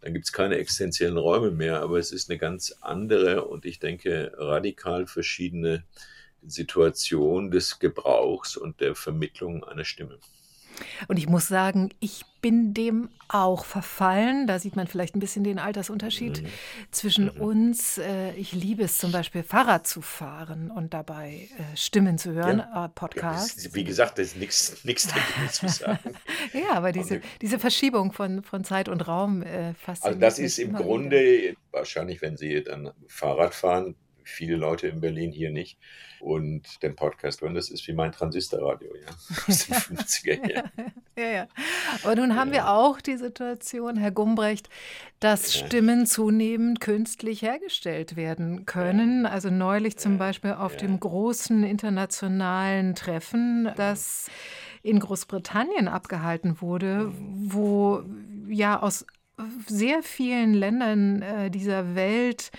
[0.00, 3.78] dann gibt es keine existenziellen Räume mehr, aber es ist eine ganz andere und ich
[3.78, 5.84] denke radikal verschiedene
[6.42, 10.18] Situation des Gebrauchs und der Vermittlung einer Stimme.
[11.08, 14.46] Und ich muss sagen, ich bin dem auch verfallen.
[14.46, 16.46] Da sieht man vielleicht ein bisschen den Altersunterschied mhm.
[16.90, 17.40] zwischen mhm.
[17.40, 17.98] uns.
[17.98, 22.58] Äh, ich liebe es zum Beispiel, Fahrrad zu fahren und dabei äh, Stimmen zu hören,
[22.58, 22.86] ja.
[22.86, 23.64] Äh, Podcasts.
[23.64, 26.14] Ja, wie gesagt, da ist nichts dagegen zu sagen.
[26.52, 30.58] ja, aber diese, diese Verschiebung von, von Zeit und Raum äh, fasziniert Also das ist
[30.58, 31.56] im Grunde, wieder.
[31.70, 33.94] wahrscheinlich, wenn Sie dann Fahrrad fahren,
[34.30, 35.78] viele Leute in Berlin hier nicht,
[36.20, 37.54] und den Podcast hören.
[37.54, 39.08] Das ist wie mein Transistorradio, ja,
[39.48, 40.70] aus den 50er Jahren.
[41.18, 41.48] ja, ja.
[42.04, 42.54] Aber nun haben ja.
[42.54, 44.68] wir auch die Situation, Herr Gumbrecht,
[45.18, 45.66] dass ja.
[45.66, 49.26] Stimmen zunehmend künstlich hergestellt werden können.
[49.26, 54.30] Also neulich zum Beispiel auf dem großen internationalen Treffen, das
[54.82, 58.02] in Großbritannien abgehalten wurde, wo
[58.48, 59.06] ja aus
[59.66, 62.50] sehr vielen Ländern äh, dieser Welt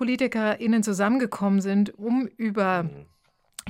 [0.00, 3.04] PolitikerInnen zusammengekommen sind, um über mhm.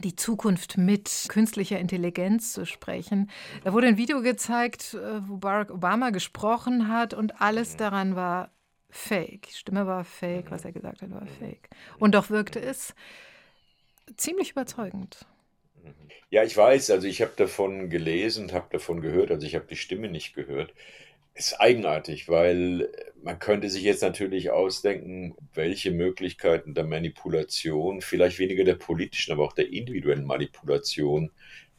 [0.05, 3.28] die Zukunft mit künstlicher Intelligenz zu sprechen.
[3.64, 7.78] Da wurde ein Video gezeigt, äh, wo Barack Obama gesprochen hat und alles mhm.
[7.78, 8.53] daran war
[8.91, 9.49] fake.
[9.49, 11.68] Die Stimme war fake, was er gesagt hat, war fake.
[11.99, 12.95] Und doch wirkte es
[14.16, 15.26] ziemlich überzeugend.
[16.31, 19.74] Ja, ich weiß, also ich habe davon gelesen, habe davon gehört, also ich habe die
[19.74, 20.72] Stimme nicht gehört
[21.41, 22.91] ist eigenartig, weil
[23.22, 29.45] man könnte sich jetzt natürlich ausdenken, welche Möglichkeiten der Manipulation, vielleicht weniger der politischen, aber
[29.45, 31.30] auch der individuellen Manipulation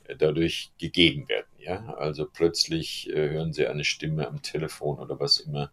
[0.05, 1.45] äh, dadurch gegeben werden.
[1.59, 5.71] Ja, also plötzlich äh, hören Sie eine Stimme am Telefon oder was immer,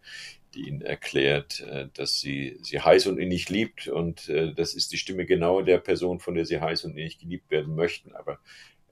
[0.55, 3.89] die ihnen erklärt, äh, dass sie sie heiß und innig liebt.
[3.89, 7.19] Und äh, das ist die Stimme genau der Person, von der sie heiß und innig
[7.19, 8.15] geliebt werden möchten.
[8.15, 8.39] Aber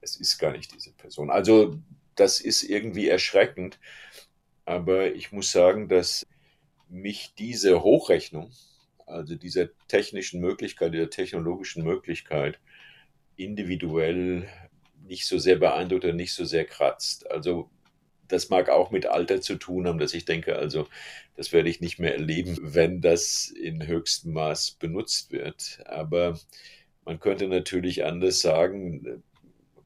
[0.00, 1.30] es ist gar nicht diese Person.
[1.30, 1.78] Also
[2.14, 3.78] das ist irgendwie erschreckend.
[4.66, 6.26] Aber ich muss sagen, dass
[6.88, 8.50] mich diese Hochrechnung,
[9.06, 12.58] also dieser technischen Möglichkeit, der technologischen Möglichkeit,
[13.36, 14.48] individuell
[15.06, 17.30] nicht so sehr beeindruckt oder nicht so sehr kratzt.
[17.30, 17.70] Also
[18.28, 20.88] das mag auch mit Alter zu tun haben, dass ich denke, also
[21.36, 25.80] das werde ich nicht mehr erleben, wenn das in höchstem Maß benutzt wird.
[25.86, 26.38] Aber
[27.04, 29.22] man könnte natürlich anders sagen,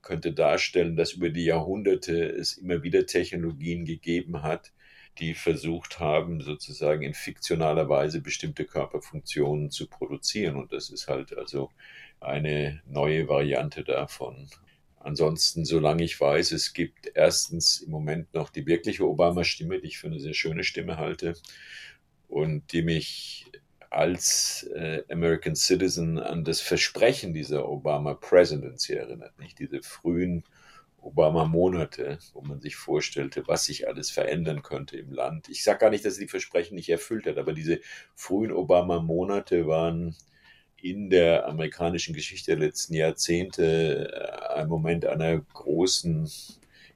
[0.03, 4.73] könnte darstellen, dass über die Jahrhunderte es immer wieder Technologien gegeben hat,
[5.19, 10.57] die versucht haben, sozusagen in fiktionaler Weise bestimmte Körperfunktionen zu produzieren.
[10.57, 11.71] Und das ist halt also
[12.21, 14.49] eine neue Variante davon.
[14.99, 19.99] Ansonsten, solange ich weiß, es gibt erstens im Moment noch die wirkliche Obama-Stimme, die ich
[19.99, 21.35] für eine sehr schöne Stimme halte
[22.29, 23.50] und die mich
[23.91, 30.45] als äh, American Citizen an das Versprechen dieser Obama Presidency erinnert, nicht diese frühen
[31.03, 35.49] Obama-Monate, wo man sich vorstellte, was sich alles verändern könnte im Land.
[35.49, 37.81] Ich sage gar nicht, dass er die Versprechen nicht erfüllt hat, aber diese
[38.15, 40.15] frühen Obama-Monate waren
[40.77, 46.31] in der amerikanischen Geschichte der letzten Jahrzehnte äh, ein Moment einer großen,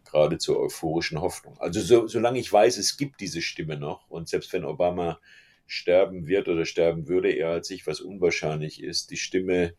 [0.05, 1.59] geradezu euphorischen Hoffnung.
[1.59, 5.19] Also so, solange ich weiß, es gibt diese Stimme noch und selbst wenn Obama
[5.67, 9.75] sterben wird oder sterben würde, eher als ich, was unwahrscheinlich ist, die Stimme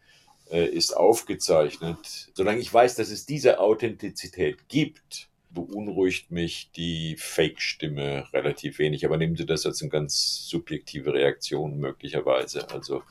[0.51, 2.29] äh, ist aufgezeichnet.
[2.33, 9.05] Solange ich weiß, dass es diese Authentizität gibt, beunruhigt mich die Fake-Stimme relativ wenig.
[9.05, 12.69] Aber nehmen Sie das als eine ganz subjektive Reaktion möglicherweise.
[12.69, 13.03] Also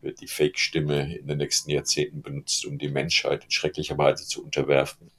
[0.00, 4.44] wird die Fake-Stimme in den nächsten Jahrzehnten benutzt, um die Menschheit in schrecklicher Weise zu
[4.44, 5.10] unterwerfen.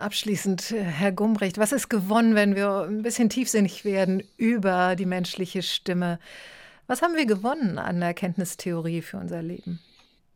[0.00, 5.04] Abschließend, äh, Herr Gumbrecht, was ist gewonnen, wenn wir ein bisschen tiefsinnig werden über die
[5.04, 6.18] menschliche Stimme?
[6.86, 9.78] Was haben wir gewonnen an der Erkenntnistheorie für unser Leben?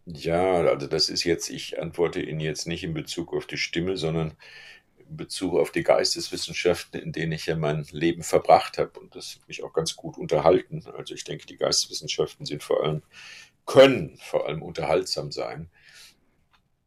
[0.04, 3.96] Ja, also das ist jetzt, ich antworte Ihnen jetzt nicht in Bezug auf die Stimme,
[3.96, 4.34] sondern
[4.98, 9.40] in Bezug auf die Geisteswissenschaften, in denen ich ja mein Leben verbracht habe und das
[9.48, 10.84] mich auch ganz gut unterhalten.
[10.98, 13.02] Also ich denke, die Geisteswissenschaften sind vor allem,
[13.64, 15.70] können vor allem unterhaltsam sein.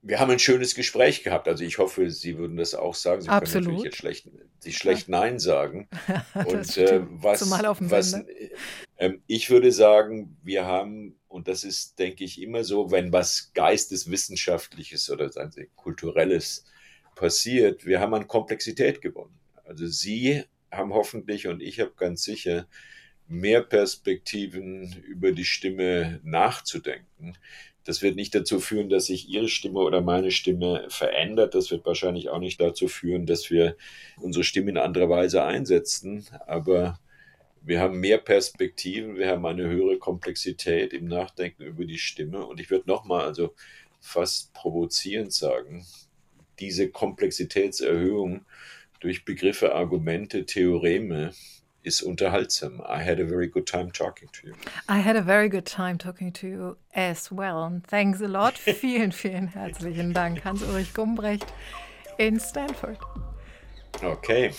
[0.08, 1.48] Wir haben ein schönes Gespräch gehabt.
[1.48, 3.22] Also ich hoffe, Sie würden das auch sagen.
[3.22, 3.66] Sie Absolut.
[3.66, 4.30] können natürlich jetzt schlecht,
[4.60, 5.90] sich schlecht Nein sagen.
[6.34, 8.14] Und äh, was, was
[8.98, 13.52] äh, ich würde sagen, wir haben, und das ist, denke ich, immer so, wenn was
[13.54, 16.64] Geisteswissenschaftliches oder sagen Sie, kulturelles
[17.16, 19.38] passiert, wir haben an Komplexität gewonnen.
[19.66, 22.68] Also Sie haben hoffentlich und ich habe ganz sicher
[23.28, 27.38] mehr Perspektiven über die Stimme nachzudenken.
[27.88, 31.56] Das wird nicht dazu führen, dass sich Ihre Stimme oder meine Stimme verändert.
[31.56, 33.78] Das wird wahrscheinlich auch nicht dazu führen, dass wir
[34.18, 36.26] unsere Stimme in anderer Weise einsetzen.
[36.48, 37.00] Aber
[37.62, 42.46] wir haben mehr Perspektiven, wir haben eine höhere Komplexität im Nachdenken über die Stimme.
[42.46, 43.56] Und ich würde nochmal, also
[44.02, 45.86] fast provozierend sagen,
[46.60, 48.46] diese Komplexitätserhöhung
[49.00, 51.32] durch Begriffe, Argumente, Theoreme
[51.88, 52.82] ist unterhaltsam.
[52.82, 54.54] I had a very good time talking to you.
[54.90, 57.82] I had a very good time talking to you as well.
[57.88, 58.58] thanks a lot.
[58.58, 61.48] vielen, vielen herzlichen Dank, Hans-Ulrich Gumbrecht
[62.18, 62.98] in Stanford.
[64.04, 64.52] Okay.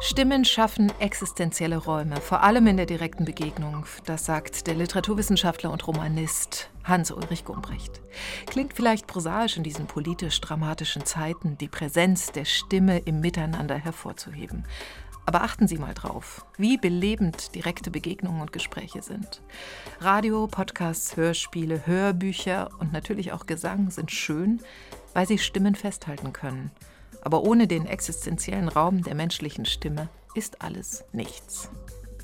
[0.00, 3.86] Stimmen schaffen existenzielle Räume, vor allem in der direkten Begegnung.
[4.06, 8.00] Das sagt der Literaturwissenschaftler und Romanist Hans-Ulrich Gumbrecht.
[8.46, 14.64] Klingt vielleicht prosaisch in diesen politisch dramatischen Zeiten, die Präsenz der Stimme im Miteinander hervorzuheben.
[15.26, 19.42] Aber achten Sie mal drauf, wie belebend direkte Begegnungen und Gespräche sind.
[20.00, 24.60] Radio, Podcasts, Hörspiele, Hörbücher und natürlich auch Gesang sind schön,
[25.14, 26.70] weil sie Stimmen festhalten können–
[27.26, 31.68] aber ohne den existenziellen Raum der menschlichen Stimme ist alles nichts.